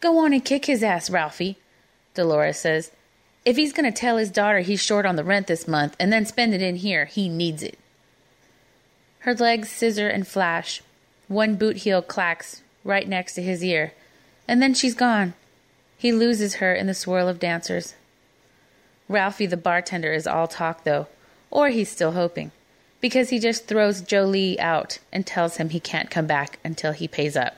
Go 0.00 0.18
on 0.18 0.32
and 0.32 0.44
kick 0.44 0.66
his 0.66 0.82
ass, 0.82 1.10
Ralphie, 1.10 1.56
Dolores 2.14 2.58
says. 2.58 2.90
If 3.44 3.56
he's 3.56 3.72
going 3.72 3.90
to 3.90 3.96
tell 3.96 4.16
his 4.16 4.30
daughter 4.30 4.60
he's 4.60 4.82
short 4.82 5.04
on 5.04 5.16
the 5.16 5.24
rent 5.24 5.46
this 5.46 5.68
month 5.68 5.96
and 6.00 6.12
then 6.12 6.24
spend 6.24 6.54
it 6.54 6.62
in 6.62 6.76
here, 6.76 7.04
he 7.04 7.28
needs 7.28 7.62
it. 7.62 7.78
Her 9.20 9.34
legs 9.34 9.68
scissor 9.68 10.08
and 10.08 10.26
flash. 10.26 10.82
One 11.28 11.56
boot 11.56 11.78
heel 11.78 12.02
clacks 12.02 12.62
right 12.84 13.08
next 13.08 13.34
to 13.34 13.42
his 13.42 13.64
ear, 13.64 13.92
and 14.46 14.60
then 14.60 14.74
she's 14.74 14.94
gone. 14.94 15.34
He 15.96 16.12
loses 16.12 16.56
her 16.56 16.74
in 16.74 16.86
the 16.86 16.94
swirl 16.94 17.28
of 17.28 17.38
dancers. 17.38 17.94
Ralphie 19.08 19.46
the 19.46 19.56
bartender 19.56 20.12
is 20.12 20.26
all 20.26 20.46
talk, 20.46 20.84
though, 20.84 21.06
or 21.50 21.68
he's 21.68 21.90
still 21.90 22.12
hoping, 22.12 22.50
because 23.00 23.30
he 23.30 23.38
just 23.38 23.66
throws 23.66 24.02
Jolie 24.02 24.60
out 24.60 24.98
and 25.12 25.26
tells 25.26 25.56
him 25.56 25.70
he 25.70 25.80
can't 25.80 26.10
come 26.10 26.26
back 26.26 26.58
until 26.64 26.92
he 26.92 27.08
pays 27.08 27.36
up. 27.36 27.56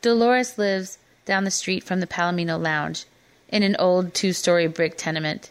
Dolores 0.00 0.56
lives 0.56 0.98
down 1.24 1.44
the 1.44 1.50
street 1.50 1.84
from 1.84 2.00
the 2.00 2.06
Palomino 2.06 2.60
Lounge 2.60 3.04
in 3.48 3.62
an 3.62 3.76
old 3.78 4.14
two 4.14 4.32
story 4.32 4.66
brick 4.66 4.96
tenement. 4.96 5.50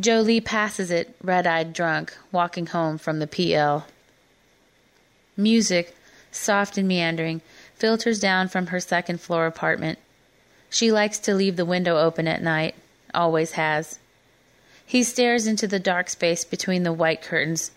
Jolie 0.00 0.40
passes 0.40 0.90
it, 0.90 1.16
red 1.22 1.46
eyed 1.46 1.72
drunk, 1.72 2.16
walking 2.30 2.66
home 2.66 2.98
from 2.98 3.18
the 3.18 3.26
PL. 3.26 3.86
Music, 5.38 5.96
soft 6.32 6.76
and 6.76 6.88
meandering, 6.88 7.40
filters 7.76 8.18
down 8.18 8.48
from 8.48 8.66
her 8.66 8.80
second 8.80 9.20
floor 9.20 9.46
apartment. 9.46 9.96
She 10.68 10.92
likes 10.92 11.18
to 11.20 11.34
leave 11.34 11.56
the 11.56 11.64
window 11.64 11.96
open 11.96 12.28
at 12.28 12.42
night, 12.42 12.74
always 13.14 13.52
has. 13.52 13.98
He 14.84 15.02
stares 15.02 15.46
into 15.46 15.66
the 15.66 15.78
dark 15.78 16.10
space 16.10 16.44
between 16.44 16.82
the 16.82 16.92
white 16.92 17.22
curtains, 17.22 17.70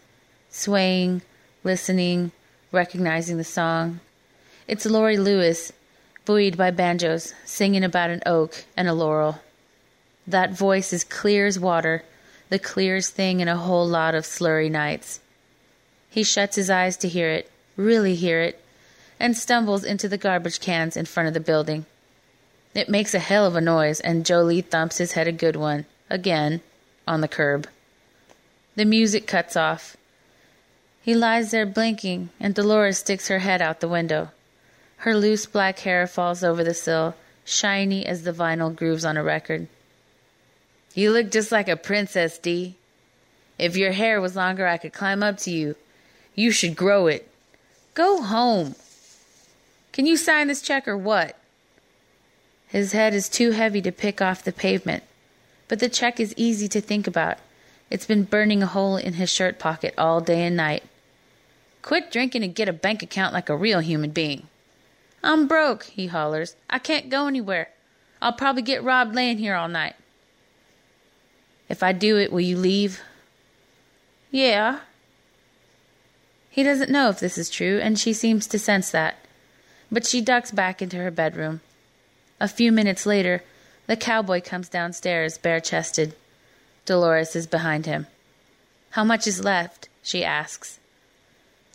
swaying, 0.50 1.22
listening, 1.64 2.32
recognizing 2.72 3.38
the 3.38 3.44
song. 3.44 4.00
It's 4.68 4.86
Laurie 4.86 5.18
Lewis, 5.18 5.72
buoyed 6.26 6.58
by 6.58 6.72
banjos, 6.72 7.34
singing 7.46 7.84
about 7.84 8.10
an 8.10 8.24
oak 8.26 8.66
and 8.76 8.88
a 8.88 8.94
laurel. 8.94 9.40
That 10.26 10.52
voice 10.52 10.94
is 10.94 11.04
clear 11.04 11.46
as 11.46 11.60
water, 11.60 12.04
the 12.50 12.60
clearest 12.60 13.14
thing 13.14 13.40
in 13.40 13.48
a 13.48 13.58
whole 13.58 13.88
lot 13.88 14.16
of 14.16 14.24
slurry 14.24 14.70
nights. 14.70 15.21
He 16.12 16.24
shuts 16.24 16.58
his 16.58 16.70
eyes 16.70 16.98
to 16.98 17.08
hear 17.08 17.30
it, 17.30 17.50
really 17.78 18.16
hear 18.16 18.42
it, 18.42 18.62
and 19.18 19.36
stumbles 19.36 19.86
into 19.86 20.10
the 20.10 20.18
garbage 20.18 20.60
cans 20.60 20.98
in 20.98 21.06
front 21.06 21.28
of 21.28 21.34
the 21.34 21.40
building. 21.40 21.86
It 22.76 22.90
makes 22.90 23.14
a 23.14 23.20
hell 23.20 23.46
of 23.46 23.56
a 23.56 23.62
noise, 23.62 24.02
and 24.02 24.26
Jolie 24.26 24.60
thumps 24.60 24.98
his 24.98 25.14
head 25.14 25.28
a 25.28 25.32
good 25.32 25.56
one, 25.56 25.86
again, 26.10 26.60
on 27.08 27.22
the 27.22 27.30
curb. 27.30 27.66
The 28.76 28.84
music 28.84 29.26
cuts 29.26 29.56
off. 29.56 29.96
He 31.02 31.16
lies 31.16 31.52
there 31.52 31.66
blinking, 31.66 32.30
and 32.42 32.54
Dolores 32.54 32.98
sticks 32.98 33.30
her 33.30 33.40
head 33.40 33.62
out 33.62 33.80
the 33.80 33.88
window. 33.88 34.32
Her 34.98 35.16
loose 35.16 35.46
black 35.46 35.80
hair 35.80 36.08
falls 36.08 36.44
over 36.44 36.64
the 36.64 36.74
sill, 36.74 37.16
shiny 37.46 38.06
as 38.06 38.24
the 38.24 38.34
vinyl 38.34 38.76
grooves 38.76 39.06
on 39.06 39.16
a 39.16 39.24
record. 39.24 39.68
You 40.94 41.12
look 41.12 41.32
just 41.32 41.54
like 41.54 41.70
a 41.70 41.78
princess, 41.78 42.38
Dee. 42.38 42.76
If 43.58 43.78
your 43.78 43.94
hair 43.94 44.20
was 44.20 44.36
longer, 44.36 44.68
I 44.68 44.78
could 44.78 44.92
climb 44.92 45.24
up 45.24 45.38
to 45.40 45.52
you. 45.52 45.76
You 46.36 46.52
should 46.52 46.76
grow 46.76 47.08
it. 47.08 47.28
Go 47.94 48.22
home. 48.22 48.76
Can 49.92 50.06
you 50.06 50.18
sign 50.18 50.48
this 50.48 50.62
check 50.62 50.88
or 50.88 50.98
what? 50.98 51.38
His 52.68 52.94
head 52.94 53.14
is 53.14 53.28
too 53.28 53.52
heavy 53.52 53.82
to 53.82 53.92
pick 53.92 54.22
off 54.22 54.44
the 54.44 54.54
pavement, 54.54 55.04
but 55.68 55.80
the 55.80 55.90
check 55.90 56.20
is 56.20 56.34
easy 56.38 56.68
to 56.70 56.80
think 56.80 57.06
about. 57.06 57.38
It's 57.90 58.06
been 58.06 58.24
burning 58.24 58.64
a 58.64 58.68
hole 58.68 58.96
in 58.96 59.14
his 59.14 59.30
shirt 59.30 59.60
pocket 59.60 59.94
all 59.98 60.22
day 60.22 60.46
and 60.46 60.56
night, 60.56 60.84
Quit 61.82 62.12
drinking 62.12 62.44
and 62.44 62.54
get 62.54 62.70
a 62.70 62.74
bank 62.74 63.02
account 63.02 63.34
like 63.34 63.50
a 63.50 63.56
real 63.56 63.80
human 63.80 64.12
being. 64.12 64.48
I'm 65.24 65.48
broke, 65.48 65.84
he 65.86 66.08
hollers. 66.08 66.56
I 66.70 66.80
can't 66.80 67.10
go 67.10 67.28
anywhere. 67.28 67.70
I'll 68.22 68.34
probably 68.34 68.62
get 68.62 68.84
robbed 68.84 69.16
laying 69.16 69.38
here 69.38 69.56
all 69.56 69.68
night. 69.68 69.96
If 71.70 71.82
I 71.82 71.92
do 71.92 72.18
it, 72.18 72.32
will 72.32 72.42
you 72.42 72.58
leave? 72.58 73.02
Yeah. 74.30 74.80
He 76.52 76.64
doesn't 76.64 76.92
know 76.92 77.10
if 77.10 77.20
this 77.20 77.38
is 77.38 77.50
true, 77.50 77.80
and 77.82 77.98
she 77.98 78.12
seems 78.12 78.46
to 78.48 78.60
sense 78.60 78.92
that. 78.92 79.16
But 79.90 80.06
she 80.06 80.20
ducks 80.20 80.52
back 80.52 80.82
into 80.82 80.98
her 80.98 81.10
bedroom. 81.10 81.62
A 82.42 82.50
few 82.50 82.74
minutes 82.74 83.06
later, 83.06 83.42
the 83.88 83.96
cowboy 83.96 84.42
comes 84.42 84.68
downstairs, 84.68 85.38
bare 85.38 85.62
chested. 85.62 86.14
Dolores 86.86 87.38
is 87.38 87.48
behind 87.48 87.86
him. 87.86 88.08
How 88.92 89.06
much 89.06 89.28
is 89.28 89.46
left? 89.46 89.88
she 90.04 90.26
asks. 90.26 90.80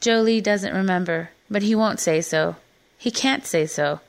Jolie 0.00 0.42
doesn't 0.42 0.74
remember, 0.74 1.30
but 1.50 1.62
he 1.62 1.74
won't 1.74 2.00
say 2.00 2.20
so. 2.20 2.56
He 2.98 3.10
can't 3.10 3.46
say 3.46 3.64
so. 3.66 4.00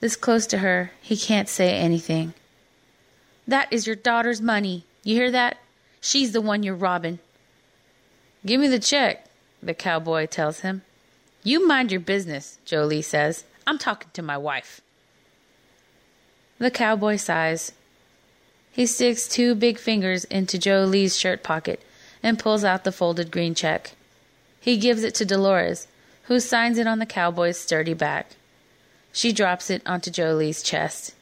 This 0.00 0.16
close 0.16 0.46
to 0.48 0.58
her, 0.58 0.90
he 1.02 1.16
can't 1.16 1.48
say 1.48 1.76
anything. 1.76 2.32
That 3.46 3.70
is 3.70 3.86
your 3.86 3.96
daughter's 3.96 4.40
money. 4.40 4.84
You 5.04 5.16
hear 5.16 5.30
that? 5.30 5.58
She's 6.00 6.32
the 6.32 6.40
one 6.40 6.62
you're 6.62 6.74
robbing. 6.74 7.18
Give 8.46 8.60
me 8.60 8.68
the 8.68 8.78
check, 8.78 9.26
the 9.62 9.74
cowboy 9.74 10.26
tells 10.26 10.60
him. 10.60 10.82
You 11.44 11.66
mind 11.66 11.92
your 11.92 12.00
business, 12.00 12.58
Jolie 12.64 13.02
says. 13.02 13.44
I'm 13.66 13.78
talking 13.78 14.10
to 14.14 14.22
my 14.22 14.36
wife. 14.36 14.80
The 16.58 16.70
cowboy 16.70 17.16
sighs. 17.16 17.72
He 18.70 18.86
sticks 18.86 19.28
two 19.28 19.54
big 19.54 19.78
fingers 19.78 20.24
into 20.24 20.58
Jolie's 20.58 21.18
shirt 21.18 21.42
pocket 21.42 21.82
and 22.22 22.38
pulls 22.38 22.64
out 22.64 22.84
the 22.84 22.92
folded 22.92 23.30
green 23.30 23.54
check. 23.54 23.92
He 24.60 24.76
gives 24.76 25.02
it 25.02 25.14
to 25.16 25.24
Dolores, 25.24 25.88
who 26.24 26.40
signs 26.40 26.78
it 26.78 26.86
on 26.86 26.98
the 26.98 27.06
cowboy's 27.06 27.58
sturdy 27.58 27.94
back. 27.94 28.36
She 29.12 29.32
drops 29.32 29.70
it 29.70 29.82
onto 29.84 30.10
Jolie's 30.10 30.62
chest. 30.62 31.14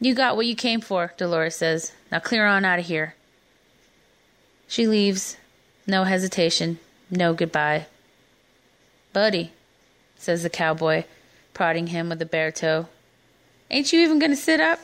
You 0.00 0.14
got 0.14 0.36
what 0.36 0.46
you 0.46 0.56
came 0.56 0.80
for, 0.80 1.14
Dolores 1.16 1.56
says. 1.56 1.92
Now 2.10 2.18
clear 2.18 2.46
on 2.46 2.64
out 2.64 2.80
of 2.80 2.86
here. 2.86 3.14
She 4.66 4.86
leaves. 4.86 5.36
No 5.86 6.04
hesitation. 6.04 6.78
No 7.14 7.32
goodbye. 7.32 7.86
Buddy, 9.12 9.52
says 10.18 10.42
the 10.42 10.50
cowboy, 10.50 11.04
prodding 11.52 11.88
him 11.88 12.08
with 12.08 12.20
a 12.20 12.26
bare 12.26 12.50
toe. 12.50 12.88
Ain't 13.70 13.92
you 13.92 14.00
even 14.00 14.18
going 14.18 14.32
to 14.32 14.36
sit 14.36 14.58
up? 14.58 14.80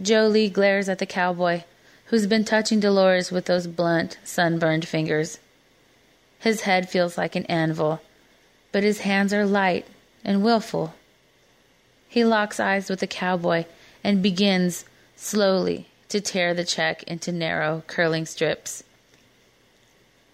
Jolie 0.00 0.48
glares 0.48 0.88
at 0.88 0.98
the 0.98 1.04
cowboy, 1.04 1.64
who's 2.06 2.26
been 2.26 2.46
touching 2.46 2.80
Dolores 2.80 3.30
with 3.30 3.44
those 3.44 3.66
blunt, 3.66 4.16
sunburned 4.24 4.88
fingers. 4.88 5.38
His 6.38 6.62
head 6.62 6.88
feels 6.88 7.18
like 7.18 7.36
an 7.36 7.44
anvil, 7.46 8.00
but 8.72 8.82
his 8.82 9.00
hands 9.00 9.34
are 9.34 9.44
light 9.44 9.86
and 10.24 10.42
willful. 10.42 10.94
He 12.08 12.24
locks 12.24 12.58
eyes 12.58 12.88
with 12.88 13.00
the 13.00 13.06
cowboy 13.06 13.66
and 14.02 14.22
begins, 14.22 14.86
slowly, 15.16 15.88
to 16.08 16.22
tear 16.22 16.54
the 16.54 16.64
check 16.64 17.02
into 17.02 17.30
narrow, 17.30 17.82
curling 17.86 18.24
strips. 18.24 18.84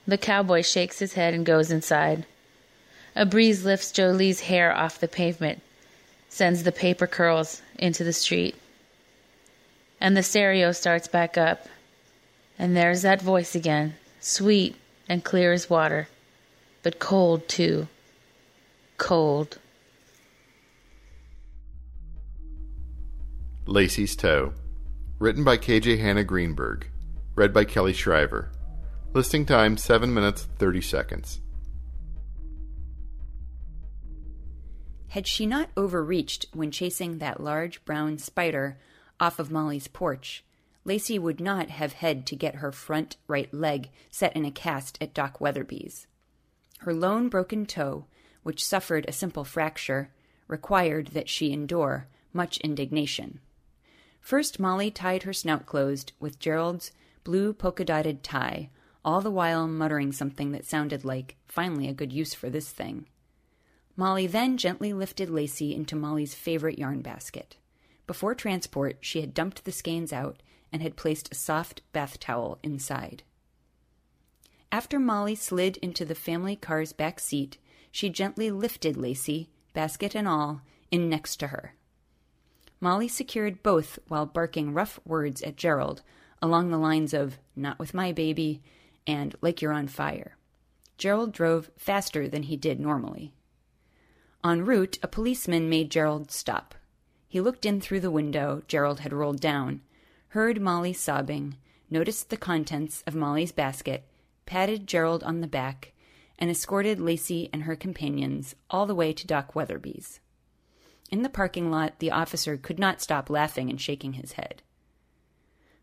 The 0.09 0.17
cowboy 0.17 0.63
shakes 0.63 0.99
his 0.99 1.13
head 1.13 1.35
and 1.35 1.45
goes 1.45 1.71
inside. 1.71 2.25
A 3.15 3.27
breeze 3.27 3.63
lifts 3.63 3.93
Jolie's 3.93 4.41
hair 4.41 4.75
off 4.75 4.99
the 4.99 5.07
pavement, 5.07 5.61
sends 6.31 6.63
the 6.63 6.73
paper 6.73 7.07
curls 7.07 7.61
into 7.79 8.05
the 8.05 8.15
street. 8.15 8.55
And 10.01 10.17
the 10.17 10.23
stereo 10.23 10.73
starts 10.73 11.09
back 11.09 11.37
up. 11.37 11.69
And 12.59 12.75
there's 12.75 13.03
that 13.03 13.21
voice 13.21 13.55
again, 13.55 13.97
sweet 14.19 14.77
and 15.11 15.23
clear 15.23 15.53
as 15.53 15.69
water, 15.69 16.09
but 16.83 16.99
cold 16.99 17.47
too. 17.47 17.87
Cold. 18.97 19.59
Lacey's 23.67 24.17
Toe. 24.17 24.55
Written 25.19 25.45
by 25.45 25.59
KJ 25.59 26.01
Hannah 26.01 26.25
Greenberg. 26.25 26.87
Read 27.35 27.53
by 27.53 27.65
Kelly 27.65 27.93
Shriver. 27.93 28.51
Listing 29.15 29.47
time 29.47 29.79
7 29.79 30.13
minutes 30.13 30.47
30 30.59 30.83
seconds. 30.83 31.41
Had 35.09 35.27
she 35.27 35.47
not 35.47 35.71
overreached 35.79 36.45
when 36.53 36.71
chasing 36.71 37.17
that 37.17 37.43
large 37.43 37.83
brown 37.87 38.19
spider 38.19 38.79
off 39.19 39.39
of 39.39 39.51
Molly's 39.51 39.89
porch, 39.89 40.45
Lacey 40.85 41.19
would 41.19 41.41
not 41.41 41.71
have 41.71 41.95
had 41.95 42.27
to 42.27 42.37
get 42.37 42.57
her 42.57 42.71
front 42.71 43.17
right 43.27 43.53
leg 43.53 43.89
set 44.11 44.37
in 44.37 44.45
a 44.45 44.51
cast 44.51 44.99
at 45.01 45.15
Doc 45.15 45.41
Weatherby's. 45.41 46.07
Her 46.81 46.93
lone 46.93 47.31
broken 47.31 47.65
toe, 47.65 48.05
which 48.43 48.65
suffered 48.65 49.07
a 49.09 49.13
simple 49.13 49.45
fracture, 49.45 50.11
required 50.49 51.09
that 51.09 51.31
she 51.31 51.51
endure 51.51 52.09
much 52.35 52.59
indignation. 52.59 53.41
First, 54.21 54.61
Molly 54.61 54.91
tied 54.91 55.23
her 55.23 55.33
snout 55.33 55.65
closed 55.65 56.13
with 56.21 56.39
Gerald's 56.39 56.93
blue 57.25 57.55
polka 57.55 57.87
dotted 57.87 58.23
tie, 58.23 58.69
all 59.09 59.23
the 59.23 59.31
while 59.31 59.67
muttering 59.67 60.13
something 60.13 60.53
that 60.53 60.67
sounded 60.67 61.03
like, 61.03 61.37
finally 61.47 61.89
a 61.89 61.95
good 61.95 62.13
use 62.13 62.35
for 62.35 62.51
this 62.51 62.71
thing. 62.71 63.07
Molly 63.97 64.27
then 64.27 64.59
gently 64.59 64.93
lifted 64.93 65.31
Lacey 65.31 65.75
into 65.75 65.97
Molly's 65.97 66.35
favorite 66.35 66.79
yarn 66.79 67.01
basket. 67.01 67.57
Before 68.07 68.35
transport, 68.35 68.99
she 69.01 69.23
had 69.23 69.33
dumped 69.33 69.65
the 69.65 69.73
skeins 69.73 70.13
out 70.13 70.43
and 70.71 70.83
had 70.83 70.95
placed 70.95 71.33
a 71.33 71.35
soft 71.35 71.81
bath 71.95 72.21
towel 72.21 72.59
inside. 72.63 73.23
After 74.71 74.99
Molly 74.99 75.35
slid 75.35 75.79
into 75.79 76.05
the 76.05 76.15
family 76.15 76.55
car's 76.55 76.93
back 76.93 77.19
seat, 77.19 77.57
she 77.91 78.11
gently 78.11 78.51
lifted 78.51 78.99
Lacey, 78.99 79.49
basket 79.73 80.15
and 80.15 80.29
all, 80.29 80.61
in 80.91 81.09
next 81.09 81.37
to 81.37 81.47
her. 81.47 81.73
Molly 82.79 83.09
secured 83.09 83.63
both 83.63 83.99
while 84.09 84.27
barking 84.27 84.75
rough 84.75 85.01
words 85.07 85.41
at 85.41 85.57
Gerald 85.57 86.03
along 86.43 86.69
the 86.69 86.77
lines 86.77 87.15
of, 87.15 87.39
Not 87.57 87.79
with 87.79 87.95
my 87.95 88.13
baby, 88.13 88.61
and 89.09 89.35
Like 89.41 89.61
you're 89.61 89.73
on 89.73 89.89
fire. 89.89 90.37
Gerald 90.99 91.33
drove 91.33 91.71
faster 91.77 92.29
than 92.29 92.45
he 92.45 92.57
did 92.57 92.79
normally. 92.79 93.33
En 94.45 94.65
route, 94.65 94.99
a 95.03 95.09
policeman 95.09 95.69
made 95.69 95.91
Gerald 95.91 96.31
stop. 96.31 96.77
He 97.27 97.41
looked 97.41 97.67
in 97.67 97.81
through 97.81 98.01
the 98.01 98.11
window 98.11 98.63
Gerald 98.69 99.01
had 99.01 99.13
rolled 99.13 99.41
down 99.41 99.81
heard 100.33 100.61
Molly 100.61 100.93
sobbing, 100.93 101.57
noticed 101.89 102.29
the 102.29 102.37
contents 102.37 103.03
of 103.07 103.15
Molly's 103.15 103.53
basket, 103.53 104.05
patted 104.45 104.87
Gerald 104.87 105.23
on 105.25 105.41
the 105.41 105.47
back, 105.47 105.93
and 106.39 106.51
escorted 106.51 107.01
Lacey 107.01 107.49
and 107.53 107.63
her 107.63 107.75
companions 107.75 108.55
all 108.69 108.85
the 108.85 108.95
way 108.95 109.13
to 109.13 109.27
Doc 109.27 109.55
Weatherby's. 109.55 110.21
In 111.11 111.23
the 111.23 111.31
parking 111.31 111.71
lot, 111.71 111.99
the 111.99 112.11
officer 112.11 112.59
could 112.59 112.79
not 112.79 113.01
stop 113.01 113.31
laughing 113.31 113.71
and 113.71 113.81
shaking 113.81 114.15
his 114.15 114.33
head. 114.33 114.63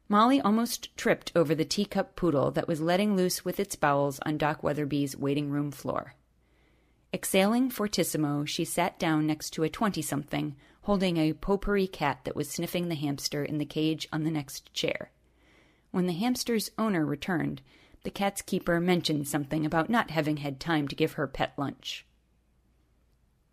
Molly 0.07 0.39
almost 0.39 0.95
tripped 0.95 1.31
over 1.35 1.55
the 1.55 1.65
teacup 1.65 2.15
poodle 2.15 2.51
that 2.51 2.67
was 2.67 2.79
letting 2.79 3.15
loose 3.15 3.43
with 3.43 3.59
its 3.59 3.75
bowels 3.75 4.19
on 4.25 4.37
Doc 4.37 4.61
Weatherby's 4.61 5.17
waiting 5.17 5.49
room 5.49 5.71
floor. 5.71 6.13
Exhaling 7.11 7.69
fortissimo, 7.69 8.45
she 8.45 8.65
sat 8.65 8.99
down 8.99 9.25
next 9.25 9.51
to 9.51 9.63
a 9.63 9.69
twenty 9.69 10.01
something 10.01 10.55
holding 10.81 11.17
a 11.17 11.33
potpourri 11.33 11.87
cat 11.87 12.19
that 12.23 12.35
was 12.35 12.51
sniffing 12.51 12.87
the 12.87 12.95
hamster 12.95 13.43
in 13.43 13.57
the 13.57 13.65
cage 13.65 14.07
on 14.13 14.23
the 14.23 14.29
next 14.29 14.71
chair. 14.73 15.09
When 15.89 16.05
the 16.05 16.13
hamster's 16.13 16.69
owner 16.77 17.03
returned, 17.03 17.63
the 18.03 18.11
cat's 18.11 18.43
keeper 18.43 18.79
mentioned 18.79 19.27
something 19.27 19.65
about 19.65 19.89
not 19.89 20.11
having 20.11 20.37
had 20.37 20.59
time 20.59 20.87
to 20.89 20.95
give 20.95 21.13
her 21.13 21.25
pet 21.25 21.53
lunch. 21.57 22.05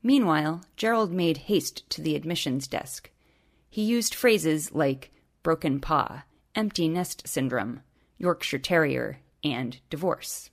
Meanwhile, 0.02 0.62
Gerald 0.76 1.12
made 1.12 1.38
haste 1.38 1.88
to 1.90 2.02
the 2.02 2.14
admissions 2.14 2.66
desk. 2.66 3.11
He 3.71 3.82
used 3.82 4.14
phrases 4.14 4.73
like 4.73 5.11
broken 5.42 5.80
paw, 5.80 6.25
empty 6.54 6.88
nest 6.88 7.26
syndrome, 7.26 7.80
Yorkshire 8.18 8.59
Terrier, 8.59 9.21
and 9.42 9.78
divorce. 9.90 10.50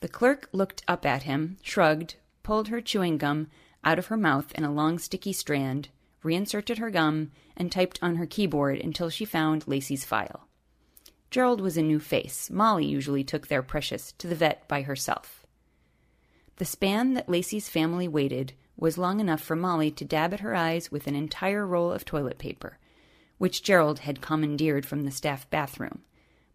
The 0.00 0.08
clerk 0.08 0.48
looked 0.52 0.82
up 0.86 1.04
at 1.04 1.24
him, 1.24 1.56
shrugged, 1.62 2.16
pulled 2.42 2.68
her 2.68 2.80
chewing 2.80 3.18
gum, 3.18 3.48
out 3.84 3.98
of 3.98 4.06
her 4.06 4.16
mouth 4.16 4.52
in 4.52 4.64
a 4.64 4.72
long 4.72 4.98
sticky 4.98 5.32
strand, 5.32 5.88
reinserted 6.22 6.78
her 6.78 6.90
gum, 6.90 7.30
and 7.56 7.70
typed 7.70 7.98
on 8.02 8.16
her 8.16 8.26
keyboard 8.26 8.78
until 8.78 9.10
she 9.10 9.24
found 9.24 9.66
Lacey's 9.66 10.04
file. 10.04 10.48
Gerald 11.30 11.60
was 11.60 11.76
a 11.76 11.82
new 11.82 12.00
face. 12.00 12.48
Molly 12.50 12.86
usually 12.86 13.22
took 13.22 13.48
their 13.48 13.62
precious 13.62 14.12
to 14.12 14.26
the 14.26 14.34
vet 14.34 14.66
by 14.66 14.82
herself. 14.82 15.44
The 16.56 16.64
span 16.64 17.14
that 17.14 17.28
Lacey's 17.28 17.68
family 17.68 18.08
waited 18.08 18.54
was 18.76 18.98
long 18.98 19.20
enough 19.20 19.42
for 19.42 19.56
Molly 19.56 19.90
to 19.90 20.04
dab 20.04 20.32
at 20.32 20.40
her 20.40 20.54
eyes 20.54 20.90
with 20.90 21.06
an 21.06 21.14
entire 21.14 21.66
roll 21.66 21.92
of 21.92 22.04
toilet 22.04 22.38
paper, 22.38 22.78
which 23.38 23.62
Gerald 23.62 24.00
had 24.00 24.20
commandeered 24.20 24.84
from 24.84 25.02
the 25.02 25.10
staff 25.10 25.48
bathroom, 25.50 26.02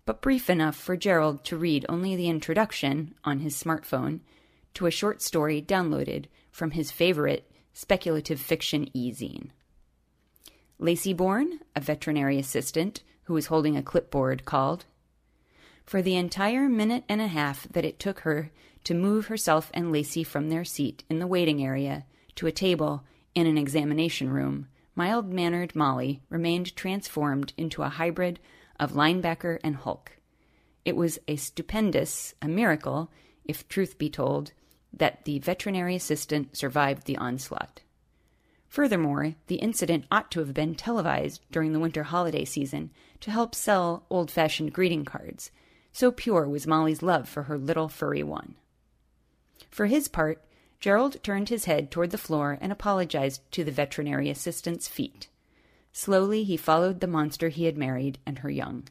but 0.05 0.21
brief 0.21 0.49
enough 0.49 0.75
for 0.75 0.95
Gerald 0.95 1.43
to 1.45 1.57
read 1.57 1.85
only 1.89 2.15
the 2.15 2.29
introduction, 2.29 3.15
on 3.23 3.39
his 3.39 3.55
smartphone, 3.55 4.19
to 4.73 4.85
a 4.85 4.91
short 4.91 5.21
story 5.21 5.61
downloaded 5.61 6.25
from 6.51 6.71
his 6.71 6.91
favorite 6.91 7.49
speculative 7.73 8.39
fiction 8.39 8.89
e-zine. 8.93 9.49
Lacey 10.77 11.13
Bourne, 11.13 11.59
a 11.75 11.79
veterinary 11.79 12.37
assistant 12.37 13.01
who 13.23 13.33
was 13.33 13.45
holding 13.45 13.77
a 13.77 13.83
clipboard, 13.83 14.43
called. 14.45 14.85
for 15.85 16.01
the 16.01 16.15
entire 16.15 16.67
minute 16.69 17.03
and 17.07 17.21
a 17.21 17.27
half 17.27 17.67
that 17.69 17.85
it 17.85 17.99
took 17.99 18.21
her 18.21 18.51
to 18.83 18.93
move 18.93 19.27
herself 19.27 19.71
and 19.73 19.91
Lacey 19.91 20.23
from 20.23 20.49
their 20.49 20.65
seat 20.65 21.03
in 21.09 21.19
the 21.19 21.27
waiting 21.27 21.63
area 21.63 22.05
to 22.35 22.47
a 22.47 22.51
table 22.51 23.03
in 23.35 23.47
an 23.47 23.57
examination 23.57 24.29
room, 24.29 24.67
mild 24.95 25.31
mannered 25.31 25.75
Molly 25.75 26.21
remained 26.29 26.75
transformed 26.75 27.53
into 27.57 27.83
a 27.83 27.89
hybrid 27.89 28.39
of 28.79 28.93
linebacker 28.93 29.59
and 29.63 29.75
Hulk. 29.75 30.17
It 30.85 30.95
was 30.95 31.19
a 31.27 31.35
stupendous, 31.35 32.33
a 32.41 32.47
miracle, 32.47 33.11
if 33.45 33.67
truth 33.67 33.97
be 33.97 34.09
told, 34.09 34.51
that 34.91 35.25
the 35.25 35.39
veterinary 35.39 35.95
assistant 35.95 36.55
survived 36.55 37.05
the 37.05 37.17
onslaught. 37.17 37.81
Furthermore, 38.67 39.35
the 39.47 39.55
incident 39.55 40.05
ought 40.11 40.31
to 40.31 40.39
have 40.39 40.53
been 40.53 40.75
televised 40.75 41.41
during 41.51 41.73
the 41.73 41.79
winter 41.79 42.03
holiday 42.03 42.43
season 42.43 42.89
to 43.19 43.31
help 43.31 43.53
sell 43.53 44.05
old 44.09 44.31
fashioned 44.31 44.73
greeting 44.73 45.05
cards, 45.05 45.51
so 45.91 46.11
pure 46.11 46.49
was 46.49 46.65
Molly's 46.65 47.03
love 47.03 47.29
for 47.29 47.43
her 47.43 47.57
little 47.57 47.87
furry 47.87 48.23
one. 48.23 48.55
For 49.69 49.85
his 49.85 50.07
part, 50.07 50.43
Gerald 50.83 51.23
turned 51.23 51.47
his 51.47 51.63
head 51.63 51.89
toward 51.89 52.09
the 52.09 52.17
floor 52.17 52.57
and 52.59 52.69
apologized 52.69 53.49
to 53.53 53.63
the 53.63 53.71
veterinary 53.71 54.29
assistant's 54.29 54.85
feet. 54.85 55.29
Slowly 55.93 56.43
he 56.43 56.57
followed 56.57 56.99
the 56.99 57.07
monster 57.07 57.47
he 57.47 57.63
had 57.63 57.77
married 57.77 58.19
and 58.25 58.39
her 58.39 58.49
young. 58.49 58.89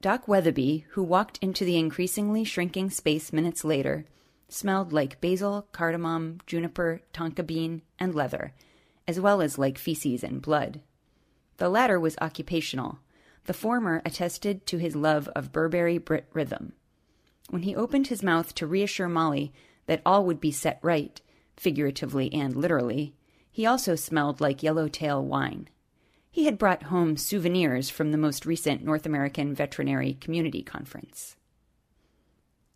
Doc 0.00 0.28
Weatherby, 0.28 0.86
who 0.90 1.02
walked 1.02 1.38
into 1.42 1.64
the 1.64 1.76
increasingly 1.76 2.44
shrinking 2.44 2.90
space 2.90 3.32
minutes 3.32 3.64
later, 3.64 4.06
smelled 4.48 4.92
like 4.92 5.20
basil, 5.20 5.66
cardamom, 5.72 6.38
juniper, 6.46 7.00
tonka 7.12 7.44
bean, 7.44 7.82
and 7.98 8.14
leather, 8.14 8.52
as 9.08 9.18
well 9.18 9.40
as 9.42 9.58
like 9.58 9.78
feces 9.78 10.22
and 10.22 10.40
blood. 10.40 10.80
The 11.56 11.68
latter 11.68 11.98
was 11.98 12.16
occupational. 12.20 13.00
The 13.46 13.54
former 13.54 14.02
attested 14.04 14.66
to 14.66 14.78
his 14.78 14.94
love 14.94 15.26
of 15.34 15.50
Burberry 15.50 15.98
Brit 15.98 16.28
rhythm. 16.32 16.74
When 17.50 17.62
he 17.62 17.74
opened 17.74 18.06
his 18.06 18.22
mouth 18.22 18.54
to 18.54 18.68
reassure 18.68 19.08
Molly 19.08 19.52
that 19.86 20.02
all 20.04 20.24
would 20.24 20.40
be 20.40 20.52
set 20.52 20.78
right, 20.82 21.20
figuratively 21.56 22.32
and 22.32 22.54
literally, 22.54 23.14
he 23.50 23.64
also 23.64 23.94
smelled 23.94 24.40
like 24.40 24.62
yellowtail 24.62 25.24
wine. 25.24 25.68
He 26.30 26.44
had 26.44 26.58
brought 26.58 26.84
home 26.84 27.16
souvenirs 27.16 27.88
from 27.88 28.12
the 28.12 28.18
most 28.18 28.44
recent 28.44 28.84
North 28.84 29.06
American 29.06 29.54
Veterinary 29.54 30.14
Community 30.14 30.62
Conference. 30.62 31.36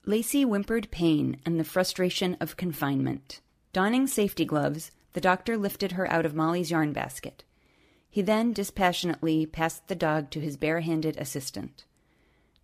Lacey 0.06 0.44
whimpered 0.44 0.90
pain 0.90 1.38
and 1.44 1.60
the 1.60 1.64
frustration 1.64 2.36
of 2.40 2.56
confinement. 2.56 3.40
Donning 3.74 4.06
safety 4.06 4.46
gloves, 4.46 4.90
the 5.12 5.20
doctor 5.20 5.58
lifted 5.58 5.92
her 5.92 6.10
out 6.10 6.24
of 6.24 6.34
Molly's 6.34 6.70
yarn 6.70 6.94
basket. 6.94 7.44
He 8.08 8.22
then 8.22 8.54
dispassionately 8.54 9.44
passed 9.44 9.88
the 9.88 9.94
dog 9.94 10.30
to 10.30 10.40
his 10.40 10.56
bare-handed 10.56 11.18
assistant. 11.18 11.84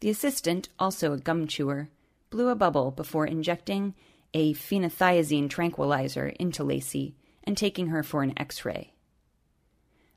The 0.00 0.08
assistant, 0.08 0.70
also 0.78 1.12
a 1.12 1.18
gum 1.18 1.46
chewer, 1.46 1.90
blew 2.30 2.48
a 2.48 2.56
bubble 2.56 2.90
before 2.90 3.26
injecting 3.26 3.94
a 4.37 4.52
phenothiazine 4.52 5.49
tranquilizer 5.49 6.28
into 6.28 6.62
Lacey 6.62 7.14
and 7.43 7.57
taking 7.57 7.87
her 7.87 8.02
for 8.02 8.23
an 8.23 8.35
x-ray. 8.37 8.93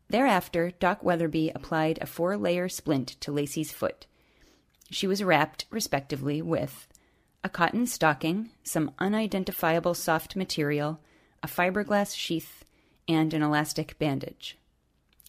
Thereafter, 0.09 0.71
Doc 0.71 1.01
Weatherby 1.01 1.53
applied 1.55 1.99
a 2.01 2.05
four 2.05 2.35
layer 2.35 2.67
splint 2.67 3.15
to 3.21 3.31
Lacey's 3.31 3.71
foot. 3.71 4.07
She 4.91 5.07
was 5.07 5.23
wrapped, 5.23 5.67
respectively, 5.69 6.41
with 6.41 6.89
a 7.45 7.49
cotton 7.49 7.87
stocking, 7.87 8.49
some 8.61 8.91
unidentifiable 8.99 9.93
soft 9.93 10.35
material, 10.35 10.99
a 11.41 11.47
fiberglass 11.47 12.13
sheath, 12.13 12.65
and 13.07 13.33
an 13.33 13.41
elastic 13.41 13.97
bandage. 13.99 14.57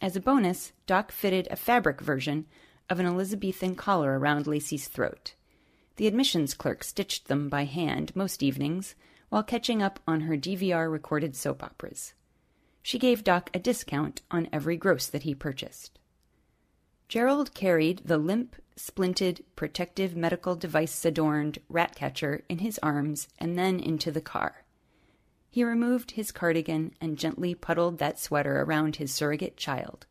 As 0.02 0.16
a 0.16 0.20
bonus, 0.20 0.72
Doc 0.88 1.12
fitted 1.12 1.46
a 1.48 1.54
fabric 1.54 2.00
version 2.00 2.46
of 2.88 2.98
an 2.98 3.06
Elizabethan 3.06 3.76
collar 3.76 4.18
around 4.18 4.48
Lacey's 4.48 4.88
throat. 4.88 5.34
The 6.00 6.06
admissions 6.06 6.54
clerk 6.54 6.82
stitched 6.82 7.28
them 7.28 7.50
by 7.50 7.64
hand 7.64 8.16
most 8.16 8.42
evenings 8.42 8.94
while 9.28 9.42
catching 9.42 9.82
up 9.82 10.00
on 10.08 10.22
her 10.22 10.34
DVR 10.34 10.90
recorded 10.90 11.36
soap 11.36 11.62
operas. 11.62 12.14
She 12.82 12.98
gave 12.98 13.22
Doc 13.22 13.50
a 13.52 13.58
discount 13.58 14.22
on 14.30 14.48
every 14.50 14.78
gross 14.78 15.08
that 15.08 15.24
he 15.24 15.34
purchased. 15.34 15.98
Gerald 17.06 17.52
carried 17.52 18.00
the 18.06 18.16
limp, 18.16 18.56
splinted, 18.76 19.42
protective 19.56 20.16
medical 20.16 20.56
device 20.56 21.04
adorned 21.04 21.58
rat 21.68 21.94
catcher 21.94 22.44
in 22.48 22.60
his 22.60 22.78
arms 22.82 23.28
and 23.38 23.58
then 23.58 23.78
into 23.78 24.10
the 24.10 24.22
car. 24.22 24.64
He 25.50 25.62
removed 25.62 26.12
his 26.12 26.32
cardigan 26.32 26.94
and 27.02 27.18
gently 27.18 27.54
puddled 27.54 27.98
that 27.98 28.18
sweater 28.18 28.62
around 28.62 28.96
his 28.96 29.12
surrogate 29.12 29.58
child. 29.58 30.06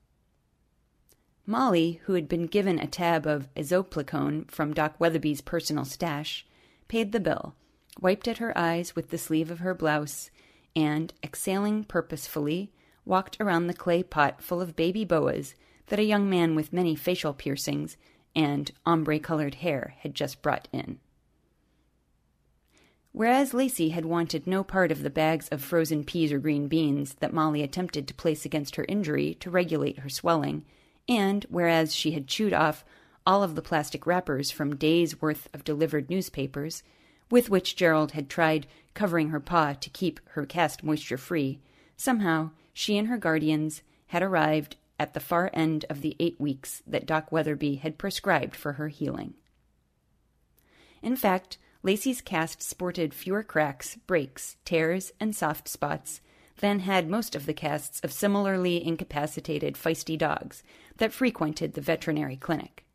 Molly, 1.50 2.00
who 2.04 2.14
had 2.14 2.30
been 2.30 2.46
given 2.46 2.78
a 2.78 2.86
tab 2.86 3.26
of 3.26 3.52
isoplicone 3.56 4.46
from 4.52 4.72
Doc 4.72 4.94
Weatherby's 5.00 5.42
personal 5.42 5.84
stash, 5.84 6.46
paid 6.88 7.12
the 7.12 7.20
bill, 7.20 7.56
wiped 8.00 8.28
at 8.28 8.38
her 8.38 8.56
eyes 8.56 8.96
with 8.96 9.10
the 9.10 9.18
sleeve 9.18 9.50
of 9.50 9.58
her 9.58 9.74
blouse, 9.74 10.30
and, 10.76 11.12
exhaling 11.24 11.86
purposefully, 11.86 12.72
walked 13.04 13.36
around 13.40 13.66
the 13.66 13.74
clay 13.74 14.04
pot 14.04 14.44
full 14.44 14.62
of 14.62 14.76
baby 14.76 15.04
boas 15.04 15.56
that 15.88 15.98
a 15.98 16.04
young 16.04 16.30
man 16.30 16.54
with 16.54 16.72
many 16.72 16.96
facial 16.96 17.34
piercings 17.34 17.98
and 18.36 18.70
ombre 18.86 19.18
colored 19.18 19.56
hair 19.56 19.96
had 20.02 20.14
just 20.14 20.44
brought 20.44 20.68
in. 20.72 21.00
Whereas 23.12 23.56
Lacey 23.56 23.90
had 23.90 24.06
wanted 24.06 24.46
no 24.46 24.64
part 24.64 24.92
of 24.92 25.02
the 25.02 25.10
bags 25.10 25.48
of 25.50 25.64
frozen 25.64 26.04
peas 26.04 26.32
or 26.32 26.38
green 26.38 26.68
beans 26.68 27.16
that 27.16 27.34
Molly 27.34 27.64
attempted 27.64 28.08
to 28.08 28.14
place 28.14 28.46
against 28.46 28.76
her 28.76 28.86
injury 28.88 29.34
to 29.40 29.50
regulate 29.50 29.98
her 29.98 30.10
swelling, 30.10 30.64
and 31.10 31.46
whereas 31.50 31.94
she 31.94 32.12
had 32.12 32.28
chewed 32.28 32.54
off 32.54 32.86
all 33.26 33.44
of 33.44 33.56
the 33.56 33.62
plastic 33.62 34.06
wrappers 34.06 34.52
from 34.52 34.76
days' 34.76 35.22
worth 35.22 35.50
of 35.54 35.64
delivered 35.64 36.10
newspapers, 36.10 36.84
with 37.30 37.50
which 37.50 37.76
Gerald 37.76 38.12
had 38.12 38.30
tried 38.30 38.68
covering 38.94 39.30
her 39.30 39.40
paw 39.40 39.74
to 39.74 39.90
keep 39.90 40.20
her 40.30 40.46
cast 40.46 40.84
moisture 40.84 41.18
free, 41.18 41.60
somehow 41.98 42.52
she 42.74 42.98
and 42.98 43.08
her 43.08 43.18
guardians 43.18 43.82
had 44.08 44.24
arrived 44.24 44.78
at 45.00 45.14
the 45.14 45.20
far 45.20 45.50
end 45.54 45.86
of 45.90 46.02
the 46.02 46.16
eight 46.20 46.40
weeks 46.40 46.84
that 46.86 47.06
Doc 47.06 47.32
Weatherby 47.32 47.76
had 47.76 47.98
prescribed 47.98 48.56
for 48.56 48.74
her 48.74 48.90
healing. 48.90 49.34
In 51.02 51.16
fact, 51.16 51.58
Lacey's 51.82 52.22
cast 52.22 52.62
sported 52.62 53.14
fewer 53.14 53.42
cracks, 53.42 53.98
breaks, 54.06 54.58
tears, 54.66 55.14
and 55.20 55.36
soft 55.36 55.68
spots 55.68 56.20
than 56.60 56.80
had 56.80 57.10
most 57.10 57.36
of 57.36 57.46
the 57.46 57.54
casts 57.54 58.00
of 58.02 58.12
similarly 58.12 58.86
incapacitated 58.86 59.76
feisty 59.76 60.18
dogs 60.18 60.62
that 61.00 61.12
frequented 61.12 61.74
the 61.74 61.82
veterinary 61.82 62.38
clinic. 62.38 62.86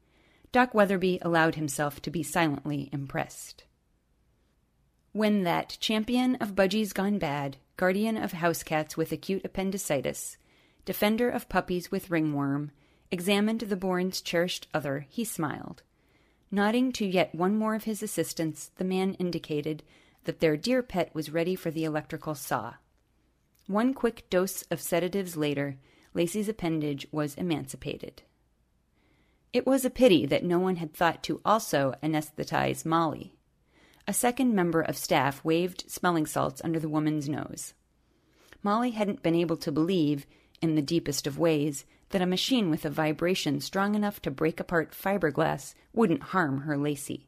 Doc 0.52 0.72
Weatherby 0.72 1.18
allowed 1.20 1.56
himself 1.56 2.00
to 2.02 2.10
be 2.10 2.22
silently 2.22 2.88
impressed. 2.92 3.64
When 5.12 5.42
that 5.42 5.76
champion 5.80 6.36
of 6.36 6.54
budgies 6.54 6.94
gone 6.94 7.18
bad, 7.18 7.56
guardian 7.76 8.16
of 8.16 8.32
house 8.32 8.62
cats 8.62 8.96
with 8.96 9.12
acute 9.12 9.44
appendicitis, 9.44 10.36
defender 10.84 11.28
of 11.28 11.48
puppies 11.48 11.90
with 11.90 12.10
ringworm, 12.10 12.70
examined 13.10 13.60
the 13.60 13.76
Bourne's 13.76 14.20
cherished 14.20 14.68
other, 14.72 15.06
he 15.08 15.24
smiled. 15.24 15.82
Nodding 16.50 16.92
to 16.92 17.06
yet 17.06 17.34
one 17.34 17.56
more 17.56 17.74
of 17.74 17.84
his 17.84 18.02
assistants, 18.02 18.70
the 18.76 18.84
man 18.84 19.14
indicated 19.14 19.82
that 20.24 20.40
their 20.40 20.56
dear 20.56 20.82
pet 20.82 21.14
was 21.14 21.30
ready 21.30 21.54
for 21.54 21.70
the 21.70 21.84
electrical 21.84 22.34
saw. 22.34 22.74
One 23.66 23.94
quick 23.94 24.28
dose 24.30 24.62
of 24.70 24.80
sedatives 24.80 25.36
later, 25.36 25.78
Lacey's 26.14 26.48
appendage 26.48 27.06
was 27.10 27.34
emancipated. 27.34 28.22
It 29.52 29.66
was 29.66 29.84
a 29.84 29.90
pity 29.90 30.26
that 30.26 30.44
no 30.44 30.58
one 30.58 30.76
had 30.76 30.94
thought 30.94 31.22
to 31.24 31.40
also 31.44 31.94
anesthetize 32.02 32.86
Molly. 32.86 33.34
A 34.06 34.12
second 34.12 34.54
member 34.54 34.80
of 34.80 34.96
staff 34.96 35.44
waved 35.44 35.90
smelling 35.90 36.26
salts 36.26 36.60
under 36.64 36.78
the 36.78 36.88
woman's 36.88 37.28
nose. 37.28 37.74
Molly 38.62 38.90
hadn't 38.92 39.22
been 39.22 39.34
able 39.34 39.56
to 39.58 39.72
believe, 39.72 40.26
in 40.60 40.74
the 40.74 40.82
deepest 40.82 41.26
of 41.26 41.38
ways, 41.38 41.84
that 42.10 42.22
a 42.22 42.26
machine 42.26 42.70
with 42.70 42.84
a 42.84 42.90
vibration 42.90 43.60
strong 43.60 43.94
enough 43.94 44.20
to 44.22 44.30
break 44.30 44.60
apart 44.60 44.92
fiberglass 44.92 45.74
wouldn't 45.92 46.22
harm 46.22 46.62
her 46.62 46.76
Lacey. 46.76 47.26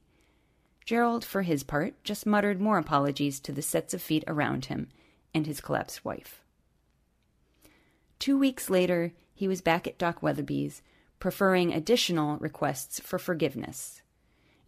Gerald, 0.85 1.25
for 1.25 1.43
his 1.43 1.65
part, 1.65 1.95
just 2.05 2.27
muttered 2.27 2.61
more 2.61 2.79
apologies 2.79 3.41
to 3.41 3.53
the 3.53 3.63
sets 3.63 3.93
of 3.93 4.01
feet 4.01 4.23
around 4.29 4.67
him 4.67 4.89
and 5.35 5.47
his 5.47 5.61
collapsed 5.61 6.05
wife. 6.05 6.41
Two 8.19 8.39
weeks 8.39 8.71
later, 8.71 9.13
he 9.35 9.49
was 9.49 9.61
back 9.61 9.87
at 9.87 9.99
Doc 9.99 10.23
Weatherby's, 10.23 10.83
preferring 11.19 11.73
additional 11.73 12.37
requests 12.39 13.01
for 13.01 13.19
forgiveness. 13.19 14.03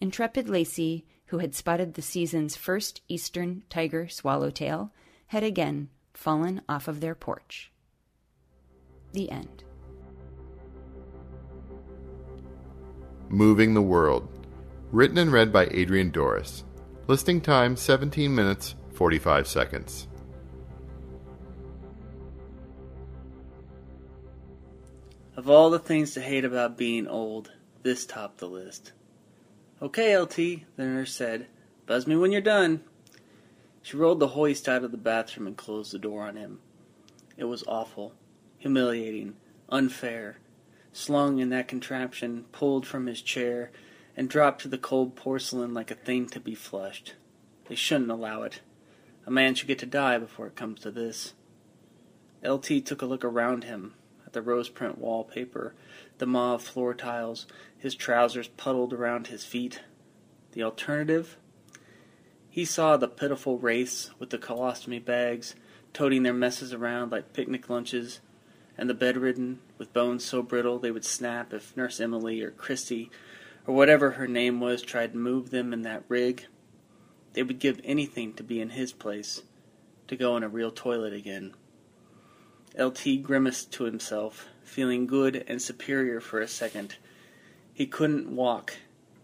Intrepid 0.01 0.49
Lacey 0.49 1.05
who 1.29 1.39
had 1.39 1.55
spotted 1.55 1.95
the 1.95 2.03
season's 2.03 2.57
first 2.57 3.03
eastern 3.07 3.63
tiger 3.69 4.09
swallowtail, 4.09 4.93
had 5.29 5.43
again 5.43 5.89
fallen 6.15 6.61
off 6.69 6.89
of 6.89 7.01
their 7.01 7.15
porch. 7.15 7.71
The 9.13 9.31
end. 9.31 9.65
Moving 13.29 13.75
the 13.75 13.83
World. 13.83 14.27
Written 14.91 15.19
and 15.19 15.31
read 15.31 15.53
by 15.53 15.69
Adrian 15.71 16.11
Dorris. 16.11 16.65
Listing 17.09 17.43
time 17.43 17.77
17 17.77 18.35
minutes 18.35 18.75
45 18.95 19.47
seconds. 19.47 20.08
Of 25.39 25.49
all 25.49 25.71
the 25.71 25.79
things 25.79 26.15
to 26.15 26.21
hate 26.21 26.45
about 26.45 26.77
being 26.77 27.07
old, 27.07 27.53
this 27.85 28.05
topped 28.05 28.39
the 28.39 28.49
list. 28.49 28.91
Okay, 29.81 30.19
LT, 30.19 30.35
the 30.35 30.65
nurse 30.79 31.15
said. 31.15 31.47
Buzz 31.87 32.09
me 32.09 32.17
when 32.17 32.33
you're 32.33 32.41
done. 32.41 32.83
She 33.81 33.97
rolled 33.97 34.19
the 34.19 34.35
hoist 34.35 34.69
out 34.69 34.83
of 34.83 34.91
the 34.91 34.97
bathroom 34.97 35.47
and 35.47 35.57
closed 35.57 35.93
the 35.93 35.99
door 36.01 36.25
on 36.25 36.35
him. 36.35 36.59
It 37.37 37.45
was 37.45 37.63
awful, 37.69 38.15
humiliating, 38.59 39.37
unfair. 39.69 40.39
Slung 40.93 41.39
in 41.39 41.51
that 41.51 41.69
contraption, 41.69 42.47
pulled 42.51 42.85
from 42.85 43.07
his 43.07 43.23
chair, 43.23 43.71
and 44.17 44.29
dropped 44.29 44.63
to 44.63 44.69
the 44.69 44.77
cold 44.77 45.15
porcelain 45.15 45.73
like 45.73 45.93
a 45.93 45.95
thing 45.95 46.27
to 46.31 46.41
be 46.41 46.57
flushed. 46.57 47.15
They 47.69 47.77
shouldn't 47.77 48.11
allow 48.11 48.43
it. 48.43 48.61
A 49.25 49.31
man 49.31 49.55
should 49.55 49.69
get 49.69 49.79
to 49.79 49.87
die 49.87 50.19
before 50.19 50.49
it 50.49 50.57
comes 50.57 50.81
to 50.81 50.91
this. 50.91 51.35
LT 52.45 52.85
took 52.85 53.03
a 53.03 53.07
look 53.07 53.25
around 53.25 53.63
him 53.63 53.95
the 54.39 54.43
rose 54.43 54.69
print 54.69 54.99
wallpaper, 54.99 55.75
the 56.19 56.27
mauve 56.27 56.63
floor 56.63 56.95
tiles, 56.95 57.45
his 57.77 57.97
trousers 57.97 58.47
puddled 58.47 58.93
around 58.93 59.27
his 59.27 59.45
feet. 59.45 59.81
The 60.53 60.63
alternative? 60.63 61.37
He 62.49 62.65
saw 62.65 62.97
the 62.97 63.09
pitiful 63.09 63.59
wraiths 63.59 64.13
with 64.21 64.31
the 64.31 64.39
colostomy 64.39 65.05
bags, 65.05 65.57
toting 65.93 66.23
their 66.23 66.33
messes 66.33 66.73
around 66.73 67.11
like 67.11 67.33
picnic 67.33 67.69
lunches, 67.69 68.21
and 68.77 68.89
the 68.89 68.95
bedridden, 68.95 69.59
with 69.77 69.93
bones 69.93 70.25
so 70.25 70.41
brittle 70.41 70.79
they 70.79 70.93
would 70.93 71.05
snap 71.05 71.53
if 71.53 71.77
Nurse 71.77 71.99
Emily 71.99 72.41
or 72.41 72.53
Christy 72.53 73.11
or 73.67 73.75
whatever 73.75 74.13
her 74.13 74.29
name 74.29 74.61
was 74.61 74.83
tried 74.83 75.15
to 75.15 75.19
move 75.19 75.51
them 75.51 75.73
in 75.73 75.83
that 75.83 76.05
rig. 76.07 76.47
They 77.33 77.43
would 77.43 77.59
give 77.59 77.81
anything 77.83 78.35
to 78.35 78.45
be 78.45 78.61
in 78.61 78.71
his 78.71 78.93
place, 78.93 79.43
to 80.07 80.15
go 80.15 80.37
in 80.37 80.45
a 80.45 80.49
real 80.49 80.71
toilet 80.71 81.13
again. 81.13 81.55
LT 82.79 83.23
grimaced 83.23 83.73
to 83.73 83.85
himself, 83.85 84.47
feeling 84.63 85.07
good 85.07 85.45
and 85.49 85.61
superior 85.61 86.21
for 86.21 86.41
a 86.41 86.47
second. 86.47 86.97
He 87.73 87.87
couldn't 87.87 88.35
walk. 88.35 88.75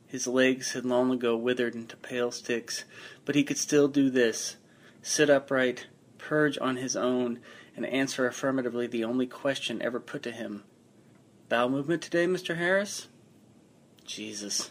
His 0.06 0.26
legs 0.26 0.72
had 0.72 0.84
long 0.84 1.10
ago 1.12 1.36
withered 1.36 1.74
into 1.74 1.96
pale 1.96 2.30
sticks, 2.30 2.84
but 3.24 3.34
he 3.34 3.44
could 3.44 3.58
still 3.58 3.88
do 3.88 4.10
this 4.10 4.56
sit 5.02 5.28
upright, 5.28 5.86
purge 6.16 6.56
on 6.58 6.76
his 6.76 6.96
own, 6.96 7.38
and 7.76 7.84
answer 7.84 8.26
affirmatively 8.26 8.86
the 8.86 9.04
only 9.04 9.26
question 9.26 9.82
ever 9.82 10.00
put 10.00 10.22
to 10.22 10.30
him. 10.30 10.64
Bowel 11.48 11.68
movement 11.68 12.00
today, 12.00 12.26
Mr. 12.26 12.56
Harris? 12.56 13.08
Jesus. 14.04 14.70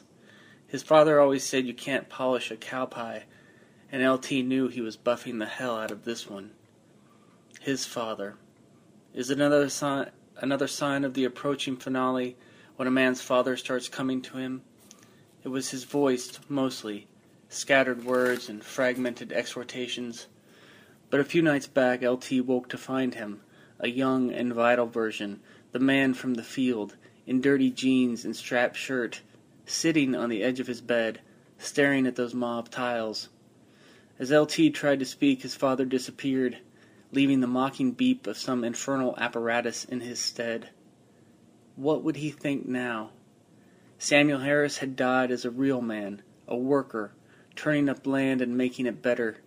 His 0.65 0.81
father 0.81 1.19
always 1.19 1.43
said 1.43 1.67
you 1.67 1.73
can't 1.73 2.09
polish 2.09 2.49
a 2.49 2.55
cow 2.55 2.87
pie, 2.87 3.25
and 3.91 4.03
LT 4.03 4.31
knew 4.31 4.67
he 4.67 4.81
was 4.81 4.97
buffing 4.97 5.37
the 5.37 5.45
hell 5.45 5.77
out 5.77 5.91
of 5.91 6.03
this 6.03 6.27
one. 6.27 6.51
His 7.61 7.85
father. 7.85 8.37
Is 9.13 9.29
another 9.29 9.69
sign, 9.69 10.09
another 10.37 10.67
sign 10.67 11.03
of 11.03 11.13
the 11.13 11.23
approaching 11.23 11.77
finale 11.77 12.35
when 12.77 12.87
a 12.87 12.91
man's 12.91 13.21
father 13.21 13.55
starts 13.55 13.87
coming 13.87 14.23
to 14.23 14.37
him? 14.37 14.63
It 15.43 15.49
was 15.49 15.69
his 15.69 15.83
voice, 15.83 16.39
mostly, 16.49 17.05
scattered 17.47 18.05
words 18.05 18.49
and 18.49 18.63
fragmented 18.63 19.31
exhortations. 19.31 20.25
But 21.11 21.19
a 21.19 21.25
few 21.25 21.43
nights 21.43 21.67
back, 21.67 22.01
LT 22.01 22.41
woke 22.43 22.69
to 22.69 22.77
find 22.79 23.13
him, 23.13 23.41
a 23.79 23.87
young 23.87 24.31
and 24.31 24.51
vital 24.51 24.87
version, 24.87 25.41
the 25.73 25.79
man 25.79 26.15
from 26.15 26.33
the 26.33 26.41
field, 26.41 26.95
in 27.27 27.39
dirty 27.39 27.69
jeans 27.69 28.25
and 28.25 28.35
strapped 28.35 28.77
shirt, 28.77 29.21
sitting 29.67 30.15
on 30.15 30.29
the 30.29 30.41
edge 30.41 30.59
of 30.59 30.65
his 30.65 30.81
bed, 30.81 31.21
staring 31.59 32.07
at 32.07 32.15
those 32.15 32.33
mauve 32.33 32.71
tiles. 32.71 33.29
As 34.17 34.31
LT 34.31 34.73
tried 34.73 34.97
to 34.97 35.05
speak, 35.05 35.43
his 35.43 35.53
father 35.53 35.85
disappeared, 35.85 36.57
leaving 37.13 37.39
the 37.41 37.47
mocking 37.47 37.91
beep 37.91 38.25
of 38.25 38.37
some 38.37 38.63
infernal 38.63 39.15
apparatus 39.17 39.85
in 39.85 40.01
his 40.01 40.19
stead. 40.19 40.69
What 41.75 42.03
would 42.03 42.15
he 42.15 42.31
think 42.31 42.67
now? 42.67 43.11
Samuel 43.97 44.39
Harris 44.39 44.79
had 44.79 44.95
died 44.95 45.31
as 45.31 45.45
a 45.45 45.51
real 45.51 45.81
man, 45.81 46.23
a 46.47 46.57
worker, 46.57 47.13
turning 47.55 47.87
up 47.87 48.07
land 48.07 48.41
and 48.41 48.57
making 48.57 48.85
it 48.85 49.01
better. 49.01 49.37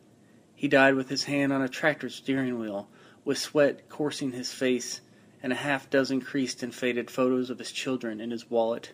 He 0.54 0.68
died 0.68 0.94
with 0.94 1.08
his 1.08 1.24
hand 1.24 1.52
on 1.52 1.60
a 1.60 1.68
tractor 1.68 2.08
steering 2.08 2.58
wheel, 2.58 2.88
with 3.24 3.38
sweat 3.38 3.88
coursing 3.88 4.32
his 4.32 4.52
face, 4.52 5.00
and 5.42 5.52
a 5.52 5.56
half 5.56 5.90
dozen 5.90 6.20
creased 6.20 6.62
and 6.62 6.74
faded 6.74 7.10
photos 7.10 7.50
of 7.50 7.58
his 7.58 7.72
children 7.72 8.20
in 8.20 8.30
his 8.30 8.48
wallet. 8.48 8.92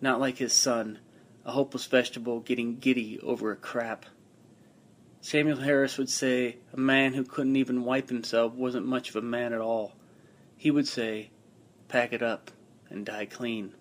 Not 0.00 0.20
like 0.20 0.38
his 0.38 0.52
son, 0.52 0.98
a 1.44 1.52
hopeless 1.52 1.86
vegetable 1.86 2.40
getting 2.40 2.78
giddy 2.78 3.20
over 3.20 3.52
a 3.52 3.56
crap. 3.56 4.06
Samuel 5.20 5.58
Harris 5.58 5.98
would 5.98 6.08
say 6.08 6.56
a 6.72 6.80
man 6.80 7.14
who 7.14 7.24
couldn't 7.24 7.56
even 7.56 7.84
wipe 7.84 8.08
himself 8.08 8.54
wasn't 8.54 8.86
much 8.86 9.10
of 9.10 9.16
a 9.16 9.22
man 9.22 9.52
at 9.52 9.60
all. 9.60 9.92
He 10.56 10.70
would 10.70 10.88
say, 10.88 11.30
pack 11.88 12.12
it 12.12 12.22
up 12.22 12.50
and 12.88 13.04
die 13.04 13.26
clean. 13.26 13.74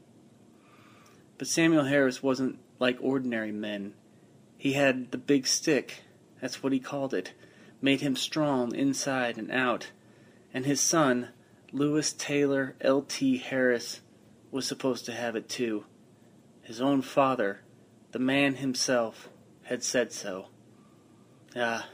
But 1.38 1.47
Samuel 1.47 1.86
Harris 1.86 2.21
wasn't 2.21 2.60
like 2.80 2.97
ordinary 3.02 3.52
men. 3.52 3.93
He 4.58 4.73
had 4.73 5.12
the 5.12 5.17
big 5.17 5.47
stick 5.47 6.04
that's 6.41 6.63
what 6.63 6.73
he 6.73 6.80
called 6.80 7.13
it, 7.13 7.34
made 7.82 8.02
him 8.02 8.15
strong 8.15 8.73
inside 8.75 9.38
and 9.38 9.52
out. 9.52 9.91
And 10.54 10.65
his 10.65 10.82
son, 10.82 11.30
Lewis 11.71 12.13
Taylor 12.13 12.75
L.T. 12.82 13.38
Harris, 13.38 14.02
was 14.52 14.65
supposed 14.65 15.06
to 15.06 15.12
have 15.12 15.36
it 15.36 15.47
too. 15.47 15.86
His 16.62 16.82
own 16.82 17.02
father, 17.02 17.62
the 18.12 18.19
man 18.19 18.56
himself, 18.56 19.30
had 19.63 19.84
said 19.84 20.12
so. 20.12 20.47
Ah, 21.56 21.88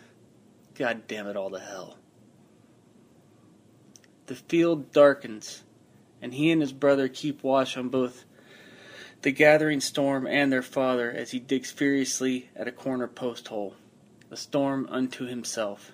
God 0.74 1.08
damn 1.08 1.28
it 1.28 1.38
all 1.38 1.50
to 1.52 1.60
hell. 1.60 1.98
The 4.28 4.36
field 4.36 4.92
darkens, 4.92 5.64
and 6.22 6.34
he 6.34 6.52
and 6.52 6.62
his 6.62 6.74
brother 6.74 7.08
keep 7.08 7.44
watch 7.44 7.78
on 7.78 7.90
both 7.90 8.26
the 9.22 9.32
gathering 9.32 9.82
storm 9.82 10.28
and 10.28 10.52
their 10.52 10.62
father 10.62 11.12
as 11.12 11.32
he 11.32 11.40
digs 11.40 11.72
furiously 11.72 12.50
at 12.56 12.68
a 12.68 12.72
corner 12.72 13.08
post 13.08 13.48
hole 13.48 13.76
a 14.32 14.38
storm 14.38 14.88
unto 14.90 15.26
himself. 15.26 15.92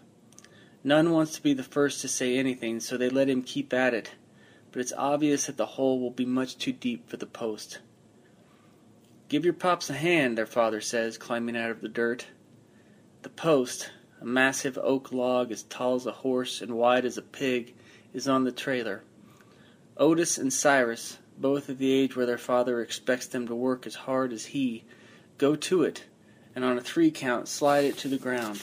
None 0.83 1.11
wants 1.11 1.35
to 1.35 1.43
be 1.43 1.53
the 1.53 1.63
first 1.63 2.01
to 2.01 2.07
say 2.07 2.37
anything, 2.37 2.79
so 2.79 2.97
they 2.97 3.09
let 3.09 3.29
him 3.29 3.43
keep 3.43 3.73
at 3.73 3.93
it, 3.93 4.11
but 4.71 4.79
it's 4.79 4.93
obvious 4.97 5.45
that 5.45 5.57
the 5.57 5.65
hole 5.65 5.99
will 5.99 6.11
be 6.11 6.25
much 6.25 6.57
too 6.57 6.71
deep 6.71 7.07
for 7.07 7.17
the 7.17 7.25
post. 7.25 7.79
Give 9.29 9.45
your 9.45 9.53
pops 9.53 9.89
a 9.89 9.93
hand, 9.93 10.37
their 10.37 10.45
father 10.45 10.81
says, 10.81 11.17
climbing 11.17 11.55
out 11.55 11.69
of 11.69 11.81
the 11.81 11.87
dirt. 11.87 12.25
The 13.21 13.29
post, 13.29 13.91
a 14.19 14.25
massive 14.25 14.77
oak 14.81 15.11
log 15.11 15.51
as 15.51 15.63
tall 15.63 15.95
as 15.95 16.05
a 16.05 16.11
horse 16.11 16.61
and 16.61 16.75
wide 16.75 17.05
as 17.05 17.17
a 17.17 17.21
pig, 17.21 17.75
is 18.13 18.27
on 18.27 18.43
the 18.43 18.51
trailer. 18.51 19.03
Otis 19.97 20.37
and 20.37 20.51
Cyrus, 20.51 21.19
both 21.37 21.69
at 21.69 21.77
the 21.77 21.91
age 21.91 22.15
where 22.15 22.25
their 22.25 22.37
father 22.37 22.81
expects 22.81 23.27
them 23.27 23.47
to 23.47 23.55
work 23.55 23.85
as 23.85 23.95
hard 23.95 24.33
as 24.33 24.45
he, 24.45 24.83
go 25.37 25.55
to 25.55 25.83
it 25.83 26.05
and 26.55 26.65
on 26.65 26.77
a 26.77 26.81
three 26.81 27.11
count 27.11 27.47
slide 27.47 27.85
it 27.85 27.97
to 27.97 28.07
the 28.07 28.17
ground. 28.17 28.61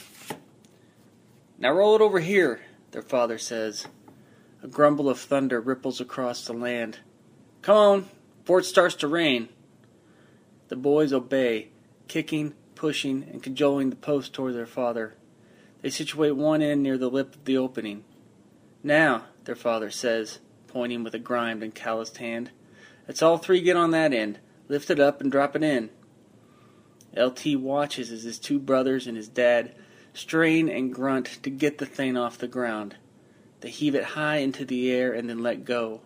Now 1.59 1.73
roll 1.73 1.95
it 1.97 2.03
over 2.03 2.21
here, 2.21 2.61
their 2.91 3.03
father 3.03 3.39
says. 3.39 3.87
A 4.63 4.69
grumble 4.69 5.09
of 5.09 5.19
thunder 5.19 5.61
ripples 5.61 6.01
across 6.01 6.45
the 6.45 6.53
land. 6.53 6.99
Come 7.63 7.77
on, 7.77 8.09
before 8.41 8.59
it 8.61 8.65
starts 8.65 8.97
to 8.97 9.09
rain. 9.09 9.49
The 10.69 10.77
boys 10.77 11.13
obey, 11.13 11.69
kicking, 12.09 12.55
pushing, 12.79 13.29
and 13.31 13.43
cajoling 13.43 13.91
the 13.91 13.97
post 13.97 14.33
toward 14.33 14.55
their 14.55 14.65
father. 14.65 15.15
They 15.83 15.91
situate 15.91 16.37
one 16.37 16.63
end 16.63 16.83
near 16.83 16.97
the 16.97 17.11
lip 17.11 17.35
of 17.35 17.45
the 17.45 17.59
opening. 17.59 18.05
Now, 18.85 19.25
their 19.45 19.57
father 19.57 19.91
says, 19.91 20.39
pointing 20.69 21.03
with 21.03 21.13
a 21.13 21.19
grimed 21.19 21.65
and 21.65 21.75
calloused 21.75 22.19
hand, 22.19 22.51
let's 23.09 23.21
all 23.21 23.37
three 23.37 23.61
get 23.61 23.77
on 23.77 23.91
that 23.91 24.15
end. 24.15 24.39
Lift 24.69 24.91
it 24.91 25.01
up 25.01 25.21
and 25.21 25.31
drop 25.33 25.57
it 25.57 25.65
in. 25.65 25.91
LT 27.17 27.57
watches 27.57 28.13
as 28.13 28.23
his 28.23 28.39
two 28.39 28.61
brothers 28.61 29.09
and 29.09 29.17
his 29.17 29.29
dad 29.29 29.75
strain 30.15 30.69
and 30.69 30.95
grunt 30.95 31.43
to 31.43 31.51
get 31.51 31.79
the 31.79 31.87
thing 31.87 32.17
off 32.17 32.39
the 32.39 32.47
ground. 32.47 32.95
They 33.61 33.71
heave 33.71 33.97
it 33.97 34.05
high 34.05 34.37
into 34.37 34.65
the 34.65 34.91
air 34.93 35.13
and 35.13 35.29
then 35.29 35.43
let 35.43 35.65
go. 35.65 36.03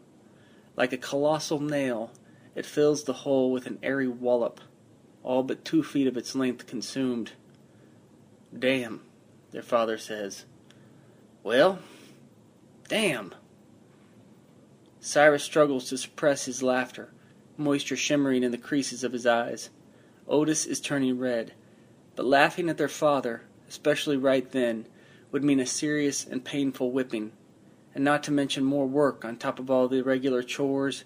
Like 0.75 0.93
a 0.95 0.99
colossal 0.99 1.61
nail, 1.61 2.13
it 2.55 2.65
fills 2.65 3.05
the 3.05 3.13
hole 3.13 3.53
with 3.53 3.67
an 3.67 3.79
airy 3.83 4.09
wallop, 4.09 4.61
all 5.23 5.43
but 5.43 5.65
two 5.65 5.83
feet 5.83 6.07
of 6.07 6.17
its 6.17 6.35
length 6.35 6.67
consumed. 6.67 7.33
Damn, 8.57 9.01
their 9.51 9.63
father 9.63 9.99
says. 9.99 10.45
Well, 11.43 11.79
damn. 12.89 13.35
Cyrus 15.01 15.43
struggles 15.43 15.89
to 15.89 15.97
suppress 15.97 16.45
his 16.45 16.63
laughter, 16.63 17.13
moisture 17.57 17.97
shimmering 17.97 18.43
in 18.43 18.53
the 18.53 18.59
creases 18.59 19.03
of 19.03 19.13
his 19.13 19.27
eyes. 19.27 19.71
Otis 20.29 20.67
is 20.67 20.81
turning 20.81 21.19
red, 21.19 21.53
but 22.15 22.27
laughing 22.27 22.69
at 22.69 22.79
their 22.79 22.89
father, 22.89 23.43
especially 23.69 24.17
right 24.17 24.51
then, 24.53 24.87
would 25.33 25.43
mean 25.43 25.59
a 25.59 25.67
serious 25.67 26.25
and 26.25 26.45
painful 26.45 26.93
whipping, 26.93 27.33
and 27.95 28.05
not 28.05 28.23
to 28.23 28.31
mention 28.31 28.65
more 28.65 28.87
work 28.87 29.25
on 29.25 29.37
top 29.37 29.59
of 29.59 29.71
all 29.71 29.89
the 29.89 30.03
regular 30.03 30.43
chores 30.43 31.05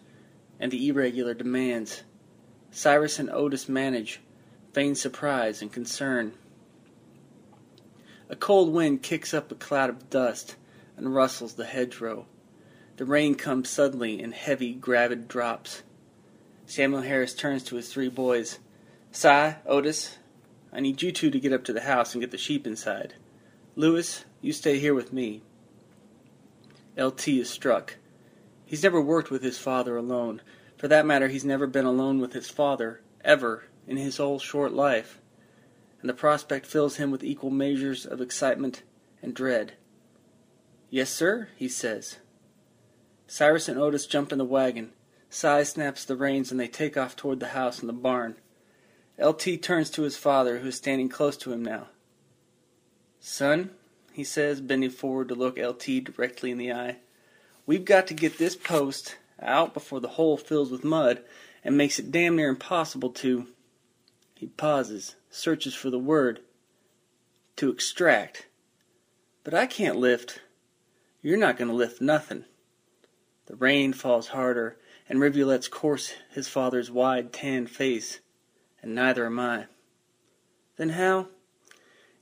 and 0.58 0.70
the 0.70 0.88
irregular 0.88 1.32
demands. 1.34 2.02
Cyrus 2.76 3.18
and 3.18 3.30
Otis 3.30 3.70
manage, 3.70 4.20
feign 4.74 4.94
surprise 4.94 5.62
and 5.62 5.72
concern. 5.72 6.34
A 8.28 8.36
cold 8.36 8.70
wind 8.70 9.02
kicks 9.02 9.32
up 9.32 9.50
a 9.50 9.54
cloud 9.54 9.88
of 9.88 10.10
dust 10.10 10.56
and 10.94 11.14
rustles 11.14 11.54
the 11.54 11.64
hedgerow. 11.64 12.26
The 12.98 13.06
rain 13.06 13.34
comes 13.34 13.70
suddenly 13.70 14.20
in 14.20 14.32
heavy, 14.32 14.74
gravid 14.74 15.26
drops. 15.26 15.84
Samuel 16.66 17.00
Harris 17.00 17.32
turns 17.32 17.62
to 17.62 17.76
his 17.76 17.90
three 17.90 18.10
boys. 18.10 18.58
Si, 19.10 19.54
Otis, 19.64 20.18
I 20.70 20.80
need 20.80 21.00
you 21.00 21.12
two 21.12 21.30
to 21.30 21.40
get 21.40 21.54
up 21.54 21.64
to 21.64 21.72
the 21.72 21.80
house 21.80 22.12
and 22.12 22.20
get 22.20 22.30
the 22.30 22.36
sheep 22.36 22.66
inside. 22.66 23.14
Lewis, 23.74 24.26
you 24.42 24.52
stay 24.52 24.78
here 24.78 24.92
with 24.92 25.14
me. 25.14 25.40
LT 26.98 27.28
is 27.28 27.48
struck. 27.48 27.96
He's 28.66 28.82
never 28.82 29.00
worked 29.00 29.30
with 29.30 29.42
his 29.42 29.56
father 29.56 29.96
alone. 29.96 30.42
For 30.76 30.88
that 30.88 31.06
matter, 31.06 31.28
he's 31.28 31.44
never 31.44 31.66
been 31.66 31.86
alone 31.86 32.20
with 32.20 32.32
his 32.32 32.50
father, 32.50 33.00
ever, 33.24 33.64
in 33.86 33.96
his 33.96 34.18
whole 34.18 34.38
short 34.38 34.72
life. 34.72 35.20
And 36.00 36.10
the 36.10 36.14
prospect 36.14 36.66
fills 36.66 36.96
him 36.96 37.10
with 37.10 37.24
equal 37.24 37.50
measures 37.50 38.04
of 38.04 38.20
excitement 38.20 38.82
and 39.22 39.34
dread. 39.34 39.72
Yes, 40.90 41.10
sir, 41.10 41.48
he 41.56 41.68
says. 41.68 42.18
Cyrus 43.26 43.68
and 43.68 43.78
Otis 43.78 44.06
jump 44.06 44.32
in 44.32 44.38
the 44.38 44.44
wagon. 44.44 44.92
Si 45.30 45.64
snaps 45.64 46.04
the 46.04 46.16
reins 46.16 46.50
and 46.50 46.60
they 46.60 46.68
take 46.68 46.96
off 46.96 47.16
toward 47.16 47.40
the 47.40 47.48
house 47.48 47.80
and 47.80 47.88
the 47.88 47.92
barn. 47.92 48.36
LT 49.18 49.62
turns 49.62 49.90
to 49.90 50.02
his 50.02 50.16
father, 50.16 50.58
who 50.58 50.68
is 50.68 50.76
standing 50.76 51.08
close 51.08 51.36
to 51.38 51.52
him 51.52 51.64
now. 51.64 51.88
Son, 53.18 53.70
he 54.12 54.22
says, 54.22 54.60
bending 54.60 54.90
forward 54.90 55.28
to 55.28 55.34
look 55.34 55.58
LT 55.58 56.04
directly 56.04 56.50
in 56.50 56.58
the 56.58 56.72
eye, 56.72 56.98
we've 57.64 57.84
got 57.84 58.06
to 58.06 58.14
get 58.14 58.38
this 58.38 58.54
post 58.54 59.16
out 59.40 59.74
before 59.74 60.00
the 60.00 60.08
hole 60.08 60.36
fills 60.36 60.70
with 60.70 60.84
mud 60.84 61.22
and 61.64 61.76
makes 61.76 61.98
it 61.98 62.12
damn 62.12 62.36
near 62.36 62.48
impossible 62.48 63.10
to. 63.10 63.48
He 64.34 64.46
pauses, 64.46 65.16
searches 65.30 65.74
for 65.74 65.90
the 65.90 65.98
word. 65.98 66.40
To 67.56 67.70
extract. 67.70 68.46
But 69.44 69.54
I 69.54 69.66
can't 69.66 69.96
lift. 69.96 70.40
You're 71.22 71.38
not 71.38 71.56
going 71.56 71.68
to 71.68 71.74
lift 71.74 72.00
nothing. 72.00 72.44
The 73.46 73.56
rain 73.56 73.92
falls 73.92 74.28
harder, 74.28 74.76
and 75.08 75.20
rivulets 75.20 75.68
course 75.68 76.12
his 76.30 76.48
father's 76.48 76.90
wide, 76.90 77.32
tanned 77.32 77.70
face, 77.70 78.20
and 78.82 78.94
neither 78.94 79.24
am 79.26 79.38
I. 79.38 79.66
Then 80.76 80.90
how? 80.90 81.28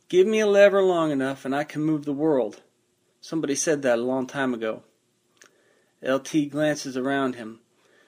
Give 0.09 0.27
me 0.27 0.41
a 0.41 0.47
lever 0.47 0.83
long 0.83 1.11
enough, 1.11 1.45
and 1.45 1.57
I 1.57 1.65
can 1.65 1.83
move 1.83 2.05
the 2.05 2.13
world. 2.13 2.63
Somebody 3.21 3.55
said 3.55 3.83
that 3.83 3.99
a 3.99 4.03
long 4.03 4.27
time 4.27 4.55
ago. 4.55 4.83
LT 6.05 6.51
glances 6.51 6.97
around 6.97 7.35
him. 7.35 7.61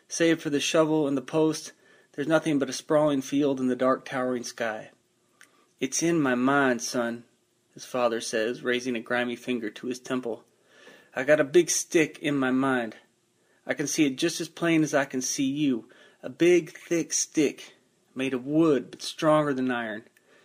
Save 0.08 0.40
for 0.40 0.50
the 0.50 0.60
shovel 0.60 1.08
and 1.08 1.16
the 1.16 1.22
post, 1.22 1.72
there's 2.12 2.28
nothing 2.28 2.58
but 2.58 2.70
a 2.70 2.72
sprawling 2.72 3.22
field 3.22 3.60
and 3.60 3.70
the 3.70 3.76
dark 3.76 4.04
towering 4.04 4.44
sky. 4.44 4.90
It's 5.80 6.02
in 6.02 6.20
my 6.20 6.34
mind, 6.34 6.80
son, 6.80 7.24
his 7.74 7.84
father 7.84 8.20
says, 8.20 8.62
raising 8.62 8.96
a 8.96 9.00
grimy 9.00 9.36
finger 9.36 9.68
to 9.70 9.86
his 9.86 9.98
temple. 9.98 10.44
I 11.14 11.24
got 11.24 11.40
a 11.40 11.44
big 11.44 11.68
stick 11.68 12.18
in 12.20 12.36
my 12.36 12.50
mind. 12.50 12.96
I 13.66 13.74
can 13.74 13.86
see 13.86 14.06
it 14.06 14.16
just 14.16 14.40
as 14.40 14.48
plain 14.48 14.82
as 14.82 14.94
I 14.94 15.04
can 15.04 15.20
see 15.20 15.44
you. 15.44 15.88
A 16.22 16.30
big, 16.30 16.70
thick 16.70 17.12
stick, 17.12 17.74
made 18.14 18.32
of 18.32 18.46
wood, 18.46 18.90
but 18.90 19.02
stronger 19.02 19.52
than 19.52 19.70
iron, 19.70 20.04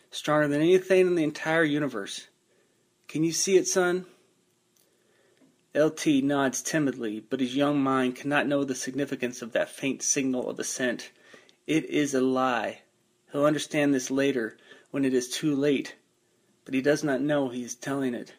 stronger 0.09 0.47
than 0.47 0.61
anything 0.61 1.07
in 1.07 1.15
the 1.15 1.23
entire 1.23 1.63
universe. 1.63 2.27
Can 3.07 3.23
you 3.23 3.31
see 3.31 3.57
it, 3.57 3.67
son? 3.67 4.05
LT 5.73 6.23
nods 6.23 6.62
timidly, 6.62 7.21
but 7.29 7.39
his 7.39 7.55
young 7.55 7.81
mind 7.81 8.15
cannot 8.15 8.45
know 8.45 8.63
the 8.63 8.75
significance 8.75 9.41
of 9.41 9.53
that 9.53 9.69
faint 9.69 10.01
signal 10.03 10.49
of 10.49 10.60
assent. 10.60 11.12
It 11.65 11.86
is 11.86 12.13
a 12.13 12.19
lie. 12.19 12.81
He'll 13.31 13.45
understand 13.45 13.93
this 13.93 14.12
later, 14.12 14.57
when 14.91 15.05
it 15.05 15.13
is 15.13 15.29
too 15.29 15.55
late, 15.55 15.95
but 16.65 16.73
he 16.73 16.81
does 16.81 17.03
not 17.03 17.21
know 17.21 17.47
he 17.47 17.63
is 17.63 17.75
telling 17.75 18.13
it. 18.13 18.34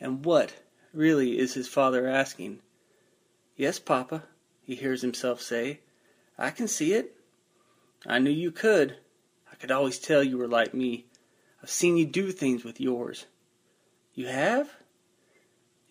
And 0.00 0.24
what, 0.24 0.54
really, 0.94 1.38
is 1.38 1.54
his 1.54 1.68
father 1.68 2.08
asking? 2.08 2.60
Yes, 3.56 3.78
Papa, 3.78 4.24
he 4.62 4.74
hears 4.74 5.02
himself 5.02 5.42
say. 5.42 5.80
I 6.38 6.50
can 6.50 6.66
see 6.66 6.94
it. 6.94 7.14
I 8.06 8.18
knew 8.18 8.30
you 8.30 8.50
could. 8.50 8.96
I 9.50 9.56
could 9.56 9.70
always 9.70 9.98
tell 9.98 10.24
you 10.24 10.38
were 10.38 10.48
like 10.48 10.72
me. 10.72 11.04
I've 11.62 11.70
seen 11.70 11.98
you 11.98 12.06
do 12.06 12.32
things 12.32 12.64
with 12.64 12.80
yours. 12.80 13.26
You 14.14 14.26
have? 14.26 14.70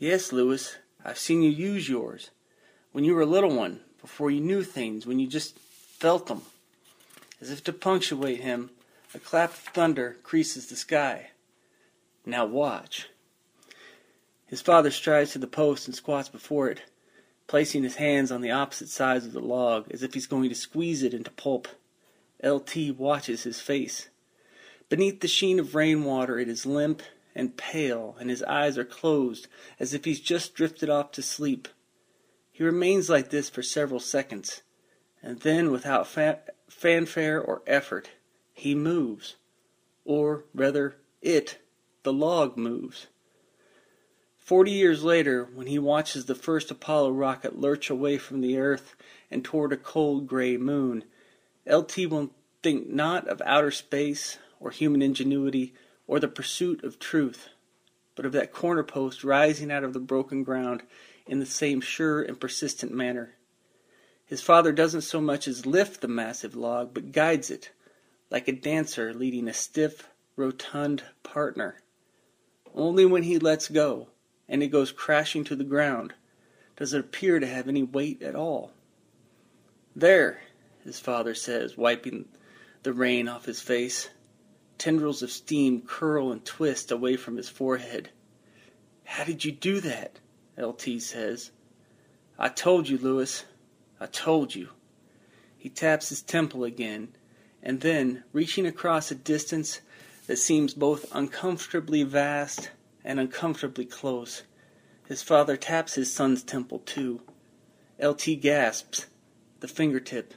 Yes, 0.01 0.31
Lewis, 0.31 0.77
I've 1.05 1.19
seen 1.19 1.43
you 1.43 1.51
use 1.51 1.87
yours. 1.87 2.31
When 2.91 3.03
you 3.03 3.13
were 3.13 3.21
a 3.21 3.27
little 3.27 3.55
one, 3.55 3.81
before 4.01 4.31
you 4.31 4.41
knew 4.41 4.63
things, 4.63 5.05
when 5.05 5.19
you 5.19 5.27
just 5.27 5.59
felt 5.59 6.25
them. 6.25 6.41
As 7.39 7.51
if 7.51 7.63
to 7.65 7.71
punctuate 7.71 8.39
him, 8.39 8.71
a 9.13 9.19
clap 9.19 9.51
of 9.51 9.57
thunder 9.57 10.17
creases 10.23 10.65
the 10.65 10.75
sky. 10.75 11.29
Now 12.25 12.47
watch. 12.47 13.09
His 14.47 14.59
father 14.59 14.89
strides 14.89 15.33
to 15.33 15.37
the 15.37 15.45
post 15.45 15.85
and 15.85 15.93
squats 15.93 16.29
before 16.29 16.67
it, 16.69 16.81
placing 17.45 17.83
his 17.83 17.97
hands 17.97 18.31
on 18.31 18.41
the 18.41 18.49
opposite 18.49 18.89
sides 18.89 19.27
of 19.27 19.33
the 19.33 19.39
log 19.39 19.85
as 19.91 20.01
if 20.01 20.15
he's 20.15 20.25
going 20.25 20.49
to 20.49 20.55
squeeze 20.55 21.03
it 21.03 21.13
into 21.13 21.29
pulp. 21.29 21.67
LT 22.43 22.97
watches 22.97 23.43
his 23.43 23.61
face. 23.61 24.09
Beneath 24.89 25.19
the 25.19 25.27
sheen 25.27 25.59
of 25.59 25.75
rainwater, 25.75 26.39
it 26.39 26.49
is 26.49 26.65
limp 26.65 27.03
and 27.35 27.57
pale, 27.57 28.15
and 28.19 28.29
his 28.29 28.43
eyes 28.43 28.77
are 28.77 28.85
closed 28.85 29.47
as 29.79 29.93
if 29.93 30.05
he's 30.05 30.19
just 30.19 30.53
drifted 30.53 30.89
off 30.89 31.11
to 31.11 31.21
sleep. 31.21 31.67
He 32.51 32.63
remains 32.63 33.09
like 33.09 33.29
this 33.29 33.49
for 33.49 33.63
several 33.63 33.99
seconds, 33.99 34.61
and 35.23 35.39
then, 35.39 35.71
without 35.71 36.07
fa- 36.07 36.41
fanfare 36.69 37.41
or 37.41 37.61
effort, 37.65 38.09
he 38.53 38.75
moves. 38.75 39.35
Or, 40.03 40.45
rather, 40.53 40.95
it, 41.21 41.59
the 42.03 42.13
log, 42.13 42.57
moves. 42.57 43.07
Forty 44.37 44.71
years 44.71 45.03
later, 45.03 45.47
when 45.53 45.67
he 45.67 45.79
watches 45.79 46.25
the 46.25 46.35
first 46.35 46.71
Apollo 46.71 47.11
rocket 47.11 47.59
lurch 47.59 47.89
away 47.89 48.17
from 48.17 48.41
the 48.41 48.57
Earth 48.57 48.95
and 49.29 49.45
toward 49.45 49.71
a 49.71 49.77
cold 49.77 50.27
gray 50.27 50.57
moon, 50.57 51.05
LT 51.65 51.97
will 52.09 52.31
think 52.61 52.89
not 52.89 53.27
of 53.27 53.41
outer 53.45 53.71
space 53.71 54.39
or 54.59 54.71
human 54.71 55.01
ingenuity 55.01 55.73
or 56.11 56.19
the 56.19 56.27
pursuit 56.27 56.83
of 56.83 56.99
truth, 56.99 57.47
but 58.15 58.25
of 58.25 58.33
that 58.33 58.51
corner 58.51 58.83
post 58.83 59.23
rising 59.23 59.71
out 59.71 59.85
of 59.85 59.93
the 59.93 59.99
broken 59.99 60.43
ground 60.43 60.83
in 61.25 61.39
the 61.39 61.45
same 61.45 61.79
sure 61.79 62.21
and 62.21 62.37
persistent 62.37 62.91
manner. 62.91 63.33
His 64.25 64.41
father 64.41 64.73
doesn't 64.73 65.03
so 65.03 65.21
much 65.21 65.47
as 65.47 65.65
lift 65.65 66.01
the 66.01 66.09
massive 66.09 66.53
log, 66.53 66.93
but 66.93 67.13
guides 67.13 67.49
it, 67.49 67.71
like 68.29 68.49
a 68.49 68.51
dancer 68.51 69.13
leading 69.13 69.47
a 69.47 69.53
stiff, 69.53 70.09
rotund 70.35 71.01
partner. 71.23 71.77
Only 72.75 73.05
when 73.05 73.23
he 73.23 73.39
lets 73.39 73.69
go, 73.69 74.09
and 74.49 74.61
it 74.61 74.67
goes 74.67 74.91
crashing 74.91 75.45
to 75.45 75.55
the 75.55 75.63
ground, 75.63 76.13
does 76.75 76.93
it 76.93 76.99
appear 76.99 77.39
to 77.39 77.47
have 77.47 77.69
any 77.69 77.83
weight 77.83 78.21
at 78.21 78.35
all. 78.35 78.73
There, 79.95 80.41
his 80.83 80.99
father 80.99 81.35
says, 81.35 81.77
wiping 81.77 82.25
the 82.83 82.91
rain 82.91 83.29
off 83.29 83.45
his 83.45 83.61
face. 83.61 84.09
Tendrils 84.81 85.21
of 85.21 85.29
steam 85.29 85.83
curl 85.83 86.31
and 86.31 86.43
twist 86.43 86.89
away 86.89 87.15
from 87.15 87.37
his 87.37 87.47
forehead. 87.47 88.09
How 89.03 89.23
did 89.23 89.45
you 89.45 89.51
do 89.51 89.79
that? 89.79 90.19
LT 90.57 90.99
says. 90.99 91.51
I 92.39 92.49
told 92.49 92.89
you, 92.89 92.97
Lewis. 92.97 93.45
I 93.99 94.07
told 94.07 94.55
you. 94.55 94.69
He 95.55 95.69
taps 95.69 96.09
his 96.09 96.23
temple 96.23 96.63
again, 96.63 97.09
and 97.61 97.81
then, 97.81 98.23
reaching 98.33 98.65
across 98.65 99.11
a 99.11 99.15
distance 99.15 99.81
that 100.25 100.37
seems 100.37 100.73
both 100.73 101.15
uncomfortably 101.15 102.01
vast 102.01 102.71
and 103.03 103.19
uncomfortably 103.19 103.85
close, 103.85 104.41
his 105.07 105.21
father 105.21 105.57
taps 105.57 105.93
his 105.93 106.11
son's 106.11 106.41
temple 106.41 106.79
too. 106.79 107.21
LT 107.99 108.41
gasps. 108.41 109.05
The 109.59 109.67
fingertip 109.67 110.33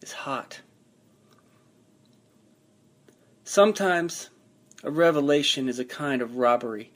is 0.00 0.12
hot. 0.12 0.62
Sometimes 3.44 4.30
a 4.84 4.90
revelation 4.90 5.68
is 5.68 5.80
a 5.80 5.84
kind 5.84 6.22
of 6.22 6.36
robbery. 6.36 6.92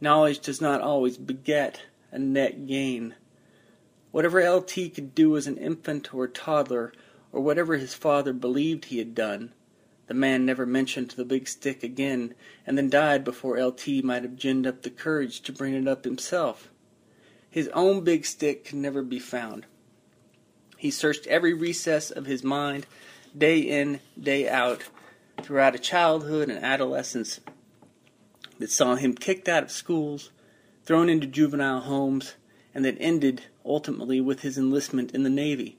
Knowledge 0.00 0.40
does 0.40 0.60
not 0.60 0.80
always 0.80 1.16
beget 1.16 1.82
a 2.10 2.18
net 2.18 2.66
gain. 2.66 3.14
Whatever 4.10 4.48
LT 4.48 4.92
could 4.92 5.14
do 5.14 5.36
as 5.36 5.46
an 5.46 5.56
infant 5.56 6.12
or 6.12 6.24
a 6.24 6.28
toddler, 6.28 6.92
or 7.30 7.40
whatever 7.40 7.76
his 7.76 7.94
father 7.94 8.32
believed 8.32 8.86
he 8.86 8.98
had 8.98 9.14
done, 9.14 9.52
the 10.08 10.14
man 10.14 10.44
never 10.44 10.66
mentioned 10.66 11.10
the 11.10 11.24
big 11.24 11.46
stick 11.46 11.84
again, 11.84 12.34
and 12.66 12.76
then 12.76 12.90
died 12.90 13.22
before 13.22 13.62
LT 13.62 14.02
might 14.02 14.24
have 14.24 14.36
ginned 14.36 14.66
up 14.66 14.82
the 14.82 14.90
courage 14.90 15.42
to 15.42 15.52
bring 15.52 15.74
it 15.74 15.86
up 15.86 16.04
himself. 16.04 16.72
His 17.48 17.68
own 17.68 18.02
big 18.02 18.26
stick 18.26 18.64
could 18.64 18.78
never 18.78 19.02
be 19.02 19.20
found. 19.20 19.64
He 20.76 20.90
searched 20.90 21.28
every 21.28 21.54
recess 21.54 22.10
of 22.10 22.26
his 22.26 22.42
mind, 22.42 22.86
day 23.36 23.58
in, 23.58 24.00
day 24.20 24.48
out, 24.48 24.82
throughout 25.42 25.74
a 25.74 25.78
childhood 25.78 26.48
and 26.48 26.62
adolescence 26.64 27.40
that 28.58 28.70
saw 28.70 28.96
him 28.96 29.14
kicked 29.14 29.48
out 29.48 29.62
of 29.62 29.70
schools, 29.70 30.30
thrown 30.84 31.08
into 31.08 31.26
juvenile 31.26 31.80
homes, 31.80 32.34
and 32.74 32.84
that 32.84 32.96
ended 33.00 33.42
ultimately 33.64 34.20
with 34.20 34.40
his 34.40 34.58
enlistment 34.58 35.12
in 35.12 35.22
the 35.22 35.30
Navy. 35.30 35.78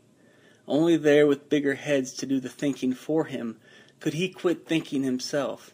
Only 0.67 0.97
there 0.97 1.25
with 1.25 1.49
bigger 1.49 1.75
heads 1.75 2.13
to 2.13 2.25
do 2.25 2.39
the 2.39 2.49
thinking 2.49 2.93
for 2.93 3.25
him 3.25 3.57
could 3.99 4.13
he 4.13 4.29
quit 4.29 4.67
thinking 4.67 5.03
himself, 5.03 5.73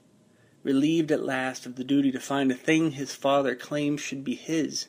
relieved 0.63 1.11
at 1.11 1.23
last 1.23 1.65
of 1.65 1.75
the 1.75 1.83
duty 1.83 2.11
to 2.11 2.19
find 2.19 2.51
a 2.51 2.55
thing 2.55 2.91
his 2.91 3.13
father 3.13 3.55
claimed 3.55 3.99
should 3.99 4.23
be 4.23 4.35
his. 4.35 4.87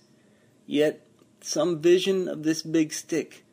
Yet 0.66 1.06
some 1.40 1.80
vision 1.80 2.28
of 2.28 2.42
this 2.42 2.62
big 2.62 2.92
stick, 2.92 3.44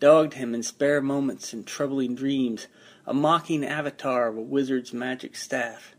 dogged 0.00 0.34
him 0.34 0.54
in 0.54 0.62
spare 0.62 1.00
moments 1.00 1.52
and 1.52 1.66
troubling 1.66 2.14
dreams, 2.14 2.66
a 3.06 3.14
mocking 3.14 3.64
avatar 3.64 4.28
of 4.28 4.36
a 4.36 4.42
wizard's 4.42 4.92
magic 4.92 5.36
staff. 5.36 5.94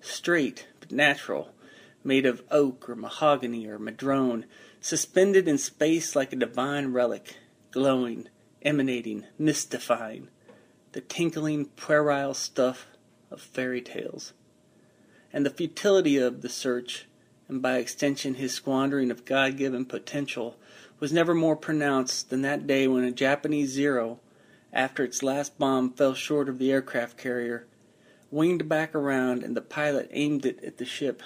Straight, 0.00 0.68
but 0.78 0.92
natural, 0.92 1.52
made 2.04 2.26
of 2.26 2.42
oak 2.50 2.88
or 2.88 2.96
mahogany 2.96 3.66
or 3.66 3.78
madrone, 3.78 4.46
suspended 4.80 5.46
in 5.46 5.58
space 5.58 6.16
like 6.16 6.32
a 6.32 6.36
divine 6.36 6.92
relic, 6.92 7.36
glowing, 7.70 8.28
emanating, 8.62 9.24
mystifying, 9.38 10.28
the 10.92 11.00
tinkling 11.00 11.66
puerile 11.66 12.34
stuff 12.34 12.86
of 13.30 13.40
fairy 13.40 13.80
tales. 13.80 14.32
And 15.32 15.46
the 15.46 15.50
futility 15.50 16.16
of 16.16 16.42
the 16.42 16.48
search, 16.48 17.06
and 17.48 17.62
by 17.62 17.78
extension 17.78 18.34
his 18.34 18.52
squandering 18.52 19.10
of 19.10 19.24
God 19.24 19.56
given 19.56 19.84
potential, 19.84 20.56
was 21.00 21.12
never 21.12 21.34
more 21.34 21.56
pronounced 21.56 22.28
than 22.28 22.42
that 22.42 22.66
day 22.66 22.86
when 22.86 23.02
a 23.02 23.10
Japanese 23.10 23.70
Zero, 23.70 24.20
after 24.72 25.02
its 25.02 25.22
last 25.22 25.58
bomb 25.58 25.90
fell 25.90 26.14
short 26.14 26.48
of 26.48 26.58
the 26.58 26.70
aircraft 26.70 27.16
carrier, 27.16 27.66
winged 28.30 28.68
back 28.68 28.94
around 28.94 29.42
and 29.42 29.56
the 29.56 29.62
pilot 29.62 30.08
aimed 30.12 30.44
it 30.44 30.62
at 30.62 30.76
the 30.76 30.84
ship. 30.84 31.22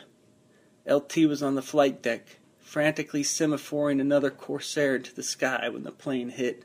LT 0.87 1.17
was 1.29 1.43
on 1.43 1.57
the 1.57 1.63
flight 1.63 2.01
deck, 2.01 2.39
frantically 2.61 3.23
semaphoring 3.23 4.01
another 4.01 4.31
Corsair 4.31 4.97
into 4.97 5.15
the 5.15 5.23
sky 5.23 5.69
when 5.69 5.83
the 5.83 5.93
plane 5.93 6.31
hit. 6.31 6.65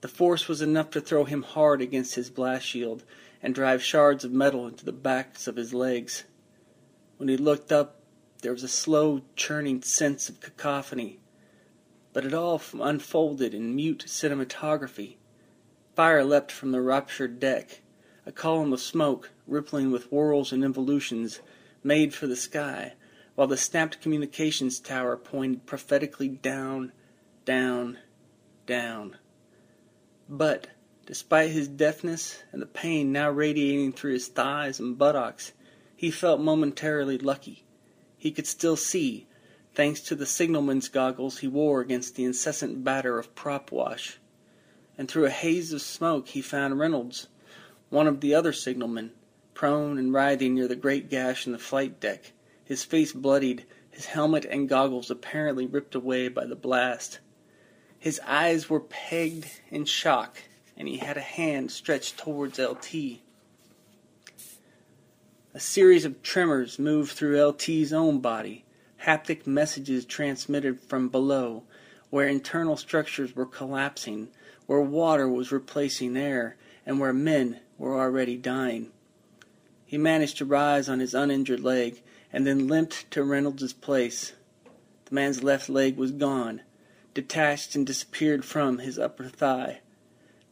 The 0.00 0.08
force 0.08 0.48
was 0.48 0.62
enough 0.62 0.90
to 0.90 1.00
throw 1.00 1.24
him 1.24 1.42
hard 1.42 1.82
against 1.82 2.14
his 2.14 2.30
blast 2.30 2.64
shield 2.64 3.02
and 3.42 3.54
drive 3.54 3.82
shards 3.82 4.24
of 4.24 4.32
metal 4.32 4.66
into 4.66 4.84
the 4.84 4.92
backs 4.92 5.46
of 5.46 5.56
his 5.56 5.74
legs. 5.74 6.24
When 7.16 7.28
he 7.28 7.36
looked 7.36 7.72
up, 7.72 8.00
there 8.42 8.52
was 8.52 8.62
a 8.62 8.68
slow, 8.68 9.22
churning 9.36 9.82
sense 9.82 10.28
of 10.28 10.40
cacophony, 10.40 11.18
but 12.14 12.24
it 12.24 12.32
all 12.32 12.62
unfolded 12.80 13.52
in 13.52 13.76
mute 13.76 14.04
cinematography. 14.06 15.16
Fire 15.94 16.24
leapt 16.24 16.50
from 16.50 16.70
the 16.70 16.80
ruptured 16.80 17.38
deck. 17.38 17.82
A 18.24 18.32
column 18.32 18.72
of 18.72 18.80
smoke, 18.80 19.32
rippling 19.46 19.90
with 19.90 20.04
whirls 20.04 20.52
and 20.52 20.64
involutions, 20.64 21.40
made 21.82 22.14
for 22.14 22.26
the 22.26 22.36
sky, 22.36 22.94
while 23.34 23.48
the 23.48 23.56
snapped 23.56 24.00
communications 24.00 24.78
tower 24.78 25.16
pointed 25.16 25.66
prophetically 25.66 26.28
down, 26.28 26.92
down, 27.44 27.98
down. 28.64 29.18
But, 30.28 30.68
despite 31.04 31.50
his 31.50 31.68
deafness 31.68 32.44
and 32.52 32.62
the 32.62 32.66
pain 32.66 33.12
now 33.12 33.28
radiating 33.28 33.92
through 33.92 34.12
his 34.14 34.28
thighs 34.28 34.78
and 34.78 34.96
buttocks, 34.96 35.52
he 35.96 36.10
felt 36.12 36.40
momentarily 36.40 37.18
lucky. 37.18 37.64
He 38.16 38.30
could 38.30 38.46
still 38.46 38.76
see, 38.76 39.26
thanks 39.74 40.00
to 40.00 40.14
the 40.14 40.26
signalman's 40.26 40.88
goggles 40.88 41.38
he 41.38 41.48
wore 41.48 41.80
against 41.80 42.14
the 42.14 42.24
incessant 42.24 42.84
batter 42.84 43.18
of 43.18 43.34
prop 43.34 43.72
wash. 43.72 44.18
And 44.96 45.08
through 45.08 45.26
a 45.26 45.30
haze 45.30 45.72
of 45.72 45.82
smoke 45.82 46.28
he 46.28 46.40
found 46.40 46.78
Reynolds, 46.78 47.28
one 47.90 48.06
of 48.06 48.20
the 48.20 48.34
other 48.34 48.52
signalmen, 48.52 49.10
prone 49.52 49.98
and 49.98 50.12
writhing 50.12 50.54
near 50.54 50.68
the 50.68 50.76
great 50.76 51.10
gash 51.10 51.46
in 51.46 51.52
the 51.52 51.58
flight 51.58 52.00
deck 52.00 52.32
his 52.64 52.82
face 52.82 53.12
bloodied, 53.12 53.66
his 53.90 54.06
helmet 54.06 54.44
and 54.46 54.68
goggles 54.68 55.10
apparently 55.10 55.66
ripped 55.66 55.94
away 55.94 56.28
by 56.28 56.46
the 56.46 56.56
blast. 56.56 57.20
His 57.98 58.20
eyes 58.26 58.70
were 58.70 58.80
pegged 58.80 59.60
in 59.70 59.84
shock, 59.84 60.42
and 60.76 60.88
he 60.88 60.96
had 60.98 61.16
a 61.16 61.20
hand 61.20 61.70
stretched 61.70 62.18
towards 62.18 62.58
LT. 62.58 63.20
A 65.52 65.60
series 65.60 66.04
of 66.04 66.22
tremors 66.22 66.78
moved 66.78 67.12
through 67.12 67.40
LT's 67.40 67.92
own 67.92 68.20
body, 68.20 68.63
haptic 69.04 69.46
messages 69.46 70.04
transmitted 70.04 70.80
from 70.80 71.08
below, 71.08 71.62
where 72.10 72.28
internal 72.28 72.76
structures 72.76 73.36
were 73.36 73.46
collapsing, 73.46 74.28
where 74.66 74.80
water 74.80 75.28
was 75.28 75.52
replacing 75.52 76.16
air, 76.16 76.56
and 76.86 76.98
where 76.98 77.12
men 77.12 77.60
were 77.78 77.98
already 77.98 78.36
dying. 78.36 78.90
He 79.84 79.98
managed 79.98 80.38
to 80.38 80.44
rise 80.44 80.88
on 80.88 81.00
his 81.00 81.14
uninjured 81.14 81.60
leg 81.60 82.02
and 82.32 82.46
then 82.46 82.66
limped 82.66 83.10
to 83.12 83.22
Reynolds's 83.22 83.72
place. 83.72 84.32
The 85.04 85.14
man's 85.14 85.44
left 85.44 85.68
leg 85.68 85.96
was 85.96 86.10
gone, 86.10 86.62
detached 87.12 87.74
and 87.74 87.86
disappeared 87.86 88.44
from 88.44 88.78
his 88.78 88.98
upper 88.98 89.28
thigh. 89.28 89.80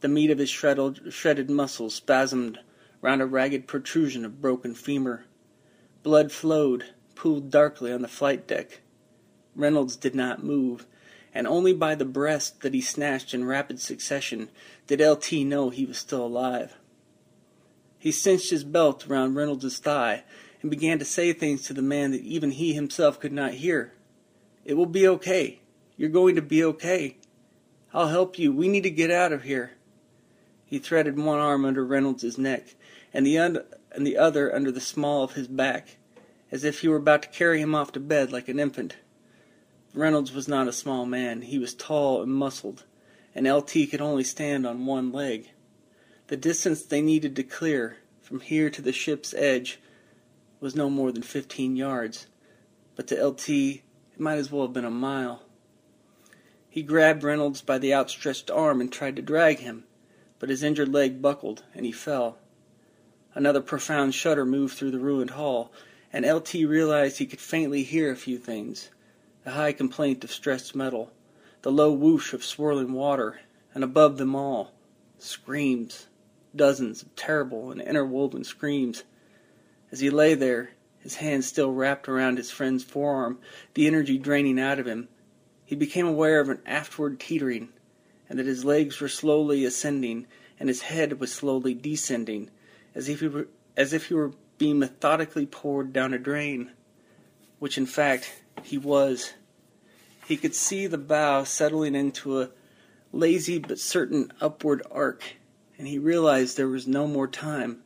The 0.01 0.07
meat 0.07 0.31
of 0.31 0.37
his 0.37 0.49
shredded, 0.49 1.11
shredded 1.11 1.49
muscles 1.49 1.99
spasmed 1.99 2.59
round 3.01 3.21
a 3.21 3.25
ragged 3.25 3.67
protrusion 3.67 4.23
of 4.23 4.41
broken 4.41 4.75
femur. 4.75 5.25
Blood 6.03 6.31
flowed, 6.31 6.92
pooled 7.15 7.51
darkly 7.51 7.91
on 7.91 8.01
the 8.01 8.07
flight 8.07 8.47
deck. 8.47 8.81
Reynolds 9.55 9.95
did 9.95 10.15
not 10.15 10.43
move, 10.43 10.85
and 11.33 11.47
only 11.47 11.73
by 11.73 11.95
the 11.95 12.05
breast 12.05 12.61
that 12.61 12.73
he 12.73 12.81
snatched 12.81 13.33
in 13.33 13.45
rapid 13.45 13.79
succession 13.79 14.49
did 14.87 15.01
LT 15.01 15.31
know 15.33 15.69
he 15.69 15.85
was 15.85 15.97
still 15.97 16.25
alive. 16.25 16.75
He 17.97 18.11
cinched 18.11 18.49
his 18.49 18.63
belt 18.63 19.07
around 19.07 19.35
Reynolds's 19.35 19.79
thigh 19.79 20.23
and 20.61 20.69
began 20.69 20.99
to 20.99 21.05
say 21.05 21.31
things 21.33 21.61
to 21.63 21.73
the 21.73 21.81
man 21.81 22.11
that 22.11 22.21
even 22.21 22.51
he 22.51 22.73
himself 22.73 23.19
could 23.19 23.31
not 23.31 23.53
hear. 23.53 23.93
It 24.65 24.73
will 24.73 24.85
be 24.85 25.07
okay. 25.07 25.61
You're 25.95 26.09
going 26.09 26.35
to 26.35 26.41
be 26.41 26.63
okay. 26.63 27.17
I'll 27.93 28.07
help 28.07 28.39
you. 28.39 28.51
We 28.51 28.67
need 28.67 28.83
to 28.83 28.89
get 28.89 29.11
out 29.11 29.31
of 29.31 29.43
here. 29.43 29.73
He 30.65 30.79
threaded 30.79 31.17
one 31.17 31.39
arm 31.39 31.65
under 31.65 31.85
Reynolds's 31.85 32.37
neck 32.37 32.75
and 33.13 33.25
the, 33.25 33.37
un- 33.37 33.63
and 33.91 34.07
the 34.07 34.17
other 34.17 34.53
under 34.53 34.71
the 34.71 34.81
small 34.81 35.23
of 35.23 35.33
his 35.33 35.47
back, 35.47 35.97
as 36.53 36.63
if 36.63 36.81
he 36.81 36.87
were 36.87 36.97
about 36.97 37.23
to 37.23 37.29
carry 37.29 37.59
him 37.59 37.73
off 37.73 37.91
to 37.91 37.99
bed 37.99 38.31
like 38.31 38.47
an 38.47 38.59
infant. 38.59 38.95
Reynolds 39.91 40.31
was 40.31 40.47
not 40.47 40.67
a 40.67 40.71
small 40.71 41.03
man. 41.03 41.41
He 41.41 41.57
was 41.57 41.73
tall 41.73 42.21
and 42.21 42.31
muscled, 42.31 42.83
and 43.33 43.51
LT 43.51 43.89
could 43.89 44.01
only 44.01 44.23
stand 44.23 44.67
on 44.67 44.85
one 44.85 45.11
leg. 45.11 45.49
The 46.27 46.37
distance 46.37 46.83
they 46.83 47.01
needed 47.01 47.35
to 47.35 47.43
clear, 47.43 47.97
from 48.21 48.39
here 48.39 48.69
to 48.69 48.83
the 48.83 48.91
ship's 48.91 49.33
edge, 49.33 49.79
was 50.59 50.75
no 50.75 50.91
more 50.91 51.11
than 51.11 51.23
fifteen 51.23 51.75
yards, 51.75 52.27
but 52.95 53.07
to 53.07 53.27
LT 53.27 53.49
it 53.49 53.81
might 54.19 54.37
as 54.37 54.51
well 54.51 54.61
have 54.61 54.73
been 54.73 54.85
a 54.85 54.91
mile. 54.91 55.41
He 56.69 56.83
grabbed 56.83 57.23
Reynolds 57.23 57.61
by 57.61 57.79
the 57.79 57.95
outstretched 57.95 58.51
arm 58.51 58.79
and 58.79 58.91
tried 58.91 59.15
to 59.15 59.23
drag 59.23 59.57
him, 59.57 59.85
but 60.37 60.49
his 60.49 60.61
injured 60.61 60.93
leg 60.93 61.19
buckled 61.19 61.63
and 61.73 61.83
he 61.83 61.91
fell. 61.91 62.37
Another 63.33 63.61
profound 63.61 64.13
shudder 64.13 64.45
moved 64.45 64.77
through 64.77 64.91
the 64.91 64.99
ruined 64.99 65.31
hall, 65.31 65.71
and 66.13 66.25
LT 66.25 66.53
realized 66.53 67.17
he 67.17 67.25
could 67.25 67.41
faintly 67.41 67.83
hear 67.83 68.11
a 68.11 68.15
few 68.15 68.37
things 68.37 68.91
the 69.43 69.51
high 69.51 69.73
complaint 69.73 70.23
of 70.23 70.31
stressed 70.31 70.73
metal, 70.73 71.11
the 71.63 71.71
low 71.71 71.91
whoosh 71.91 72.31
of 72.31 72.45
swirling 72.45 72.93
water, 72.93 73.41
and 73.73 73.83
above 73.83 74.17
them 74.17 74.35
all, 74.35 74.71
screams, 75.17 76.07
dozens 76.55 77.01
of 77.01 77.13
terrible 77.17 77.71
and 77.71 77.81
interwoven 77.81 78.43
screams. 78.45 79.03
As 79.91 79.99
he 79.99 80.09
lay 80.09 80.33
there, 80.33 80.71
his 80.99 81.15
hand 81.15 81.43
still 81.43 81.73
wrapped 81.73 82.07
around 82.07 82.37
his 82.37 82.51
friend's 82.51 82.85
forearm, 82.85 83.39
the 83.73 83.85
energy 83.85 84.17
draining 84.17 84.59
out 84.59 84.79
of 84.79 84.87
him, 84.87 85.09
he 85.65 85.75
became 85.75 86.05
aware 86.05 86.39
of 86.39 86.49
an 86.49 86.61
aftward 86.65 87.19
teetering, 87.19 87.69
and 88.29 88.37
that 88.37 88.45
his 88.45 88.63
legs 88.63 89.01
were 89.01 89.09
slowly 89.09 89.65
ascending 89.65 90.27
and 90.59 90.69
his 90.69 90.83
head 90.83 91.19
was 91.19 91.33
slowly 91.33 91.73
descending, 91.73 92.49
as 92.93 93.09
if 93.09 93.19
he 93.21 93.27
were, 93.27 93.47
as 93.75 93.91
if 93.91 94.07
he 94.07 94.13
were 94.13 94.31
being 94.63 94.79
methodically 94.79 95.45
poured 95.45 95.91
down 95.91 96.13
a 96.13 96.17
drain, 96.17 96.71
which 97.59 97.77
in 97.77 97.85
fact 97.85 98.43
he 98.63 98.77
was. 98.77 99.33
He 100.25 100.37
could 100.37 100.55
see 100.55 100.87
the 100.87 100.97
bow 100.97 101.43
settling 101.43 101.95
into 101.95 102.41
a 102.41 102.49
lazy 103.11 103.59
but 103.59 103.77
certain 103.77 104.31
upward 104.39 104.81
arc, 104.89 105.35
and 105.77 105.85
he 105.85 105.99
realized 105.99 106.55
there 106.55 106.69
was 106.69 106.87
no 106.87 107.07
more 107.07 107.27
time. 107.27 107.83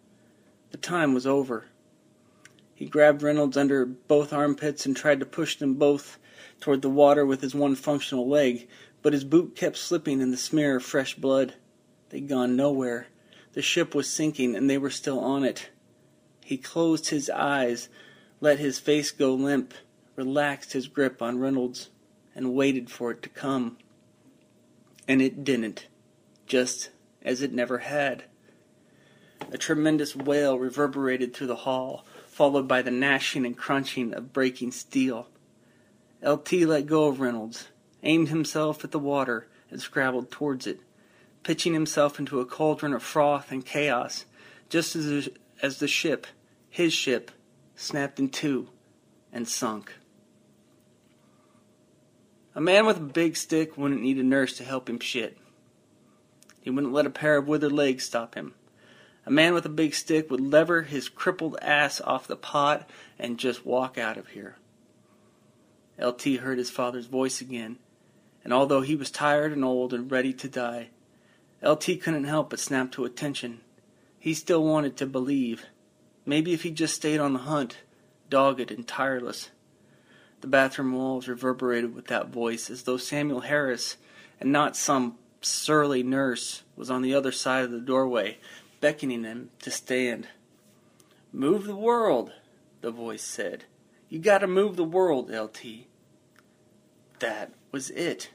The 0.70 0.78
time 0.78 1.16
was 1.16 1.26
over. 1.26 1.66
He 2.76 2.86
grabbed 2.86 3.24
Reynolds 3.24 3.58
under 3.58 3.84
both 3.84 4.32
armpits 4.32 4.86
and 4.86 4.96
tried 4.96 5.20
to 5.22 5.26
push 5.26 5.56
them 5.56 5.74
both 5.74 6.20
toward 6.62 6.84
the 6.84 6.92
water 6.92 7.26
with 7.26 7.42
his 7.42 7.56
one 7.56 7.74
functional 7.74 8.30
leg, 8.30 8.68
but 9.02 9.14
his 9.14 9.24
boot 9.24 9.56
kept 9.56 9.78
slipping 9.78 10.22
in 10.22 10.30
the 10.30 10.38
smear 10.38 10.76
of 10.76 10.84
fresh 10.84 11.16
blood. 11.16 11.56
They'd 12.10 12.28
gone 12.28 12.56
nowhere. 12.56 13.08
The 13.54 13.64
ship 13.64 13.96
was 13.96 14.08
sinking, 14.08 14.56
and 14.56 14.70
they 14.70 14.78
were 14.78 14.92
still 14.92 15.20
on 15.20 15.44
it. 15.44 15.72
He 16.48 16.56
closed 16.56 17.10
his 17.10 17.30
eyes, 17.30 17.90
let 18.40 18.58
his 18.58 18.80
face 18.80 19.12
go 19.12 19.34
limp, 19.34 19.74
relaxed 20.16 20.72
his 20.72 20.88
grip 20.88 21.22
on 21.22 21.40
Reynolds, 21.40 21.90
and 22.34 22.54
waited 22.54 22.90
for 22.90 23.12
it 23.12 23.22
to 23.24 23.28
come. 23.28 23.78
And 25.10 25.22
it 25.22 25.44
didn't, 25.44 25.88
just 26.46 26.90
as 27.22 27.42
it 27.42 27.52
never 27.52 27.80
had. 27.80 28.24
A 29.52 29.58
tremendous 29.58 30.16
wail 30.16 30.58
reverberated 30.58 31.34
through 31.34 31.48
the 31.48 31.68
hall 31.68 32.06
followed 32.28 32.66
by 32.66 32.82
the 32.82 32.92
gnashing 32.92 33.46
and 33.46 33.58
crunching 33.58 34.14
of 34.14 34.32
breaking 34.32 34.72
steel. 34.72 35.28
LT 36.26 36.54
let 36.62 36.86
go 36.86 37.10
of 37.10 37.20
Reynolds, 37.20 37.68
aimed 38.04 38.30
himself 38.30 38.86
at 38.86 38.92
the 38.92 39.00
water, 39.00 39.50
and 39.70 39.82
scrabbled 39.82 40.32
towards 40.32 40.66
it, 40.66 40.80
pitching 41.44 41.74
himself 41.74 42.18
into 42.20 42.40
a 42.40 42.46
cauldron 42.46 42.94
of 42.94 43.04
froth 43.04 43.52
and 43.52 43.66
chaos, 43.66 44.24
just 44.70 44.96
as, 44.96 45.28
as 45.62 45.80
the 45.80 45.90
ship, 45.90 46.26
his 46.78 46.94
ship, 46.94 47.32
snapped 47.76 48.20
in 48.20 48.30
two 48.30 48.70
and 49.34 49.48
sunk. 49.48 49.96
A 52.54 52.62
man 52.62 52.86
with 52.86 52.98
a 52.98 53.00
big 53.00 53.36
stick 53.36 53.76
wouldn't 53.76 54.04
need 54.04 54.20
a 54.20 54.24
nurse 54.24 54.56
to 54.58 54.64
help 54.64 54.88
him 54.88 55.00
shit. 55.00 55.40
He 56.62 56.70
wouldn't 56.70 56.94
let 56.94 57.08
a 57.08 57.10
pair 57.10 57.38
of 57.38 57.48
withered 57.48 57.72
legs 57.72 58.06
stop 58.06 58.36
him. 58.36 58.54
A 59.26 59.32
man 59.32 59.56
with 59.56 59.66
a 59.66 59.70
big 59.70 59.96
stick 59.96 60.30
would 60.30 60.40
lever 60.40 60.84
his 60.84 61.10
crippled 61.10 61.58
ass 61.64 62.00
off 62.02 62.28
the 62.28 62.36
pot 62.36 62.88
and 63.18 63.40
just 63.40 63.66
walk 63.66 63.98
out 63.98 64.16
of 64.16 64.28
here. 64.28 64.58
LT 66.00 66.26
heard 66.42 66.60
his 66.60 66.70
father's 66.70 67.08
voice 67.08 67.42
again, 67.42 67.80
and 68.44 68.54
although 68.54 68.82
he 68.82 68.96
was 68.96 69.10
tired 69.10 69.52
and 69.52 69.66
old 69.66 69.96
and 69.96 70.12
ready 70.12 70.32
to 70.32 70.48
die, 70.48 70.90
LT 71.64 72.00
couldn't 72.04 72.26
help 72.26 72.52
but 72.52 72.60
snap 72.60 72.92
to 72.92 73.04
attention. 73.04 73.62
He 74.20 74.36
still 74.36 74.64
wanted 74.64 74.96
to 74.98 75.08
believe. 75.08 75.66
Maybe 76.28 76.54
if 76.54 76.64
he 76.64 76.72
just 76.72 76.94
stayed 76.94 77.22
on 77.22 77.32
the 77.32 77.40
hunt, 77.40 77.78
dogged 78.30 78.70
and 78.70 78.86
tireless. 78.86 79.50
The 80.42 80.48
bathroom 80.48 80.92
walls 80.92 81.30
reverberated 81.30 81.96
with 81.96 82.08
that 82.08 82.28
voice 82.28 82.70
as 82.70 82.84
though 82.84 82.98
Samuel 82.98 83.40
Harris 83.40 83.96
and 84.42 84.52
not 84.52 84.76
some 84.76 85.18
surly 85.40 86.04
nurse 86.04 86.64
was 86.76 86.92
on 86.92 87.02
the 87.02 87.14
other 87.14 87.32
side 87.32 87.64
of 87.64 87.72
the 87.72 87.80
doorway, 87.80 88.40
beckoning 88.82 89.24
him 89.24 89.52
to 89.62 89.72
stand. 89.72 90.28
Move 91.32 91.64
the 91.64 91.78
world, 91.78 92.34
the 92.82 92.92
voice 92.92 93.24
said. 93.24 93.64
You 94.10 94.20
gotta 94.20 94.48
move 94.48 94.76
the 94.76 94.84
world, 94.84 95.32
LT. 95.32 95.88
That 97.20 97.54
was 97.72 97.90
it. 97.92 98.32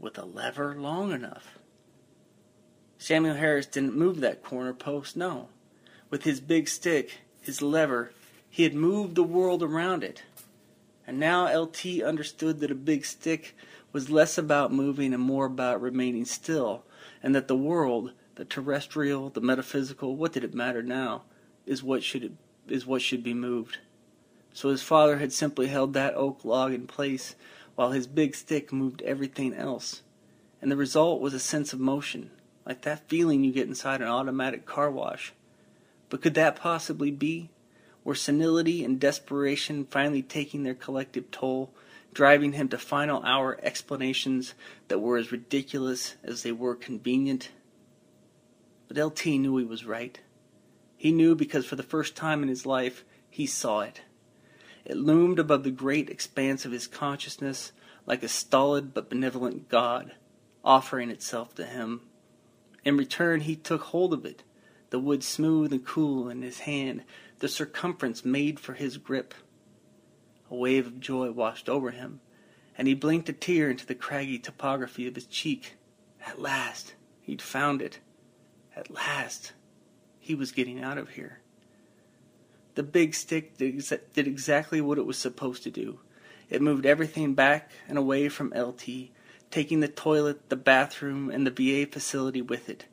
With 0.00 0.16
a 0.16 0.24
lever 0.24 0.74
long 0.74 1.12
enough. 1.12 1.58
Samuel 2.96 3.34
Harris 3.34 3.66
didn't 3.66 3.94
move 3.94 4.20
that 4.20 4.42
corner 4.42 4.72
post, 4.72 5.18
no. 5.18 5.48
With 6.12 6.24
his 6.24 6.42
big 6.42 6.68
stick, 6.68 7.20
his 7.40 7.62
lever, 7.62 8.12
he 8.50 8.64
had 8.64 8.74
moved 8.74 9.14
the 9.14 9.22
world 9.22 9.62
around 9.62 10.04
it. 10.04 10.24
And 11.06 11.18
now 11.18 11.46
LT 11.46 12.02
understood 12.02 12.60
that 12.60 12.70
a 12.70 12.74
big 12.74 13.06
stick 13.06 13.56
was 13.94 14.10
less 14.10 14.36
about 14.36 14.74
moving 14.74 15.14
and 15.14 15.22
more 15.22 15.46
about 15.46 15.80
remaining 15.80 16.26
still, 16.26 16.84
and 17.22 17.34
that 17.34 17.48
the 17.48 17.56
world, 17.56 18.12
the 18.34 18.44
terrestrial, 18.44 19.30
the 19.30 19.40
metaphysical, 19.40 20.14
what 20.14 20.34
did 20.34 20.44
it 20.44 20.52
matter 20.52 20.82
now, 20.82 21.22
is 21.64 21.82
what 21.82 22.02
should 22.02 22.36
is 22.68 22.84
what 22.84 23.00
should 23.00 23.24
be 23.24 23.32
moved. 23.32 23.78
So 24.52 24.68
his 24.68 24.82
father 24.82 25.16
had 25.16 25.32
simply 25.32 25.68
held 25.68 25.94
that 25.94 26.14
oak 26.14 26.44
log 26.44 26.74
in 26.74 26.86
place 26.86 27.36
while 27.74 27.92
his 27.92 28.06
big 28.06 28.34
stick 28.34 28.70
moved 28.70 29.00
everything 29.00 29.54
else. 29.54 30.02
And 30.60 30.70
the 30.70 30.76
result 30.76 31.22
was 31.22 31.32
a 31.32 31.40
sense 31.40 31.72
of 31.72 31.80
motion, 31.80 32.32
like 32.66 32.82
that 32.82 33.08
feeling 33.08 33.44
you 33.44 33.50
get 33.52 33.66
inside 33.66 34.02
an 34.02 34.08
automatic 34.08 34.66
car 34.66 34.90
wash. 34.90 35.32
But 36.12 36.20
could 36.20 36.34
that 36.34 36.56
possibly 36.56 37.10
be? 37.10 37.48
Were 38.04 38.14
senility 38.14 38.84
and 38.84 39.00
desperation 39.00 39.86
finally 39.86 40.20
taking 40.20 40.62
their 40.62 40.74
collective 40.74 41.30
toll, 41.30 41.72
driving 42.12 42.52
him 42.52 42.68
to 42.68 42.76
final 42.76 43.22
hour 43.22 43.58
explanations 43.62 44.52
that 44.88 44.98
were 44.98 45.16
as 45.16 45.32
ridiculous 45.32 46.16
as 46.22 46.42
they 46.42 46.52
were 46.52 46.76
convenient? 46.76 47.48
But 48.88 48.98
LT 48.98 49.24
knew 49.24 49.56
he 49.56 49.64
was 49.64 49.86
right. 49.86 50.20
He 50.98 51.12
knew 51.12 51.34
because 51.34 51.64
for 51.64 51.76
the 51.76 51.82
first 51.82 52.14
time 52.14 52.42
in 52.42 52.50
his 52.50 52.66
life 52.66 53.06
he 53.30 53.46
saw 53.46 53.80
it. 53.80 54.02
It 54.84 54.98
loomed 54.98 55.38
above 55.38 55.64
the 55.64 55.70
great 55.70 56.10
expanse 56.10 56.66
of 56.66 56.72
his 56.72 56.86
consciousness 56.86 57.72
like 58.04 58.22
a 58.22 58.28
stolid 58.28 58.92
but 58.92 59.08
benevolent 59.08 59.70
God, 59.70 60.12
offering 60.62 61.08
itself 61.08 61.54
to 61.54 61.64
him. 61.64 62.02
In 62.84 62.98
return, 62.98 63.40
he 63.40 63.56
took 63.56 63.80
hold 63.80 64.12
of 64.12 64.26
it, 64.26 64.42
the 64.92 64.98
wood 64.98 65.24
smooth 65.24 65.72
and 65.72 65.86
cool 65.86 66.28
in 66.28 66.42
his 66.42 66.60
hand, 66.60 67.02
the 67.38 67.48
circumference 67.48 68.26
made 68.26 68.60
for 68.60 68.74
his 68.74 68.98
grip. 68.98 69.32
A 70.50 70.54
wave 70.54 70.86
of 70.86 71.00
joy 71.00 71.30
washed 71.30 71.66
over 71.66 71.92
him, 71.92 72.20
and 72.76 72.86
he 72.86 72.92
blinked 72.92 73.30
a 73.30 73.32
tear 73.32 73.70
into 73.70 73.86
the 73.86 73.94
craggy 73.94 74.38
topography 74.38 75.06
of 75.08 75.14
his 75.14 75.24
cheek. 75.24 75.76
At 76.26 76.42
last, 76.42 76.92
he'd 77.22 77.40
found 77.40 77.80
it. 77.80 78.00
At 78.76 78.90
last, 78.90 79.54
he 80.20 80.34
was 80.34 80.52
getting 80.52 80.82
out 80.82 80.98
of 80.98 81.08
here. 81.08 81.40
The 82.74 82.82
big 82.82 83.14
stick 83.14 83.56
did, 83.56 83.82
did 84.12 84.26
exactly 84.26 84.82
what 84.82 84.98
it 84.98 85.06
was 85.06 85.16
supposed 85.16 85.62
to 85.62 85.70
do. 85.70 86.00
It 86.50 86.60
moved 86.60 86.84
everything 86.84 87.32
back 87.32 87.70
and 87.88 87.96
away 87.96 88.28
from 88.28 88.52
LT, 88.54 89.08
taking 89.50 89.80
the 89.80 89.88
toilet, 89.88 90.50
the 90.50 90.56
bathroom, 90.56 91.30
and 91.30 91.46
the 91.46 91.50
VA 91.50 91.90
facility 91.90 92.42
with 92.42 92.68
it, 92.68 92.84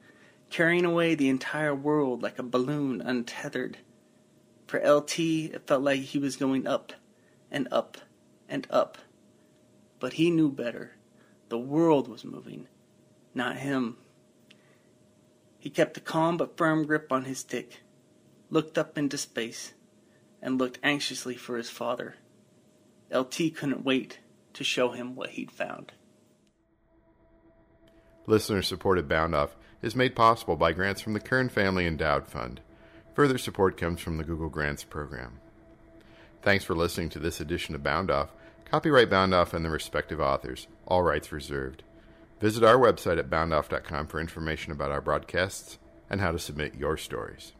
carrying 0.50 0.86
away 0.86 1.16
the 1.16 1.30
entire 1.30 1.76
world 1.76 2.24
like 2.24 2.40
a 2.40 2.44
balloon 2.44 3.02
untethered. 3.02 3.78
For 4.68 4.80
LT, 4.80 5.20
it 5.20 5.68
felt 5.68 5.84
like 5.84 6.02
he 6.02 6.20
was 6.20 6.36
going 6.36 6.68
up 6.68 6.94
and 7.52 7.68
up 7.72 7.98
and 8.48 8.68
up. 8.70 8.98
But 10.00 10.14
he 10.14 10.30
knew 10.30 10.52
better. 10.52 10.92
The 11.50 11.58
world 11.58 12.08
was 12.08 12.24
moving, 12.24 12.68
not 13.34 13.58
him. 13.58 13.98
He 15.58 15.70
kept 15.70 15.98
a 15.98 16.02
calm 16.02 16.38
but 16.38 16.58
firm 16.58 16.86
grip 16.86 17.12
on 17.12 17.26
his 17.26 17.40
stick, 17.40 17.82
looked 18.50 18.78
up 18.78 18.98
into 18.98 19.18
space, 19.18 19.74
and 20.42 20.58
looked 20.58 20.80
anxiously 20.84 21.36
for 21.36 21.58
his 21.58 21.70
father. 21.70 22.16
LT 23.12 23.56
couldn't 23.56 23.84
wait 23.84 24.20
to 24.54 24.64
show 24.64 24.92
him 24.92 25.16
what 25.16 25.32
he'd 25.32 25.52
found. 25.52 25.92
Listener 28.28 28.62
supported 28.62 29.08
Bound 29.08 29.34
Off 29.34 29.56
is 29.82 29.96
made 29.96 30.16
possible 30.16 30.56
by 30.56 30.74
grants 30.74 31.02
from 31.02 31.14
the 31.14 31.20
Kern 31.20 31.50
Family 31.50 31.86
Endowed 31.86 32.28
Fund. 32.28 32.62
Further 33.14 33.38
support 33.38 33.78
comes 33.78 34.00
from 34.02 34.18
the 34.18 34.24
Google 34.24 34.50
Grants 34.50 34.84
Program. 34.84 35.40
Thanks 36.42 36.64
for 36.64 36.76
listening 36.76 37.10
to 37.10 37.20
this 37.20 37.42
edition 37.42 37.76
of 37.76 37.84
Bound 37.84 38.10
Off. 38.10 38.30
Copyright 38.66 39.10
Bound 39.10 39.34
Off 39.34 39.54
and 39.54 39.66
the 39.66 39.70
respective 39.70 40.22
authors, 40.22 40.68
all 40.88 41.04
rights 41.04 41.32
reserved. 41.32 41.84
Visit 42.40 42.64
our 42.64 42.78
website 42.78 43.20
at 43.20 43.30
boundoff.com 43.30 44.08
for 44.08 44.22
information 44.22 44.72
about 44.72 44.92
our 44.92 45.02
broadcasts 45.02 45.78
and 46.10 46.22
how 46.22 46.32
to 46.32 46.40
submit 46.40 46.76
your 46.76 46.96
stories. 46.96 47.54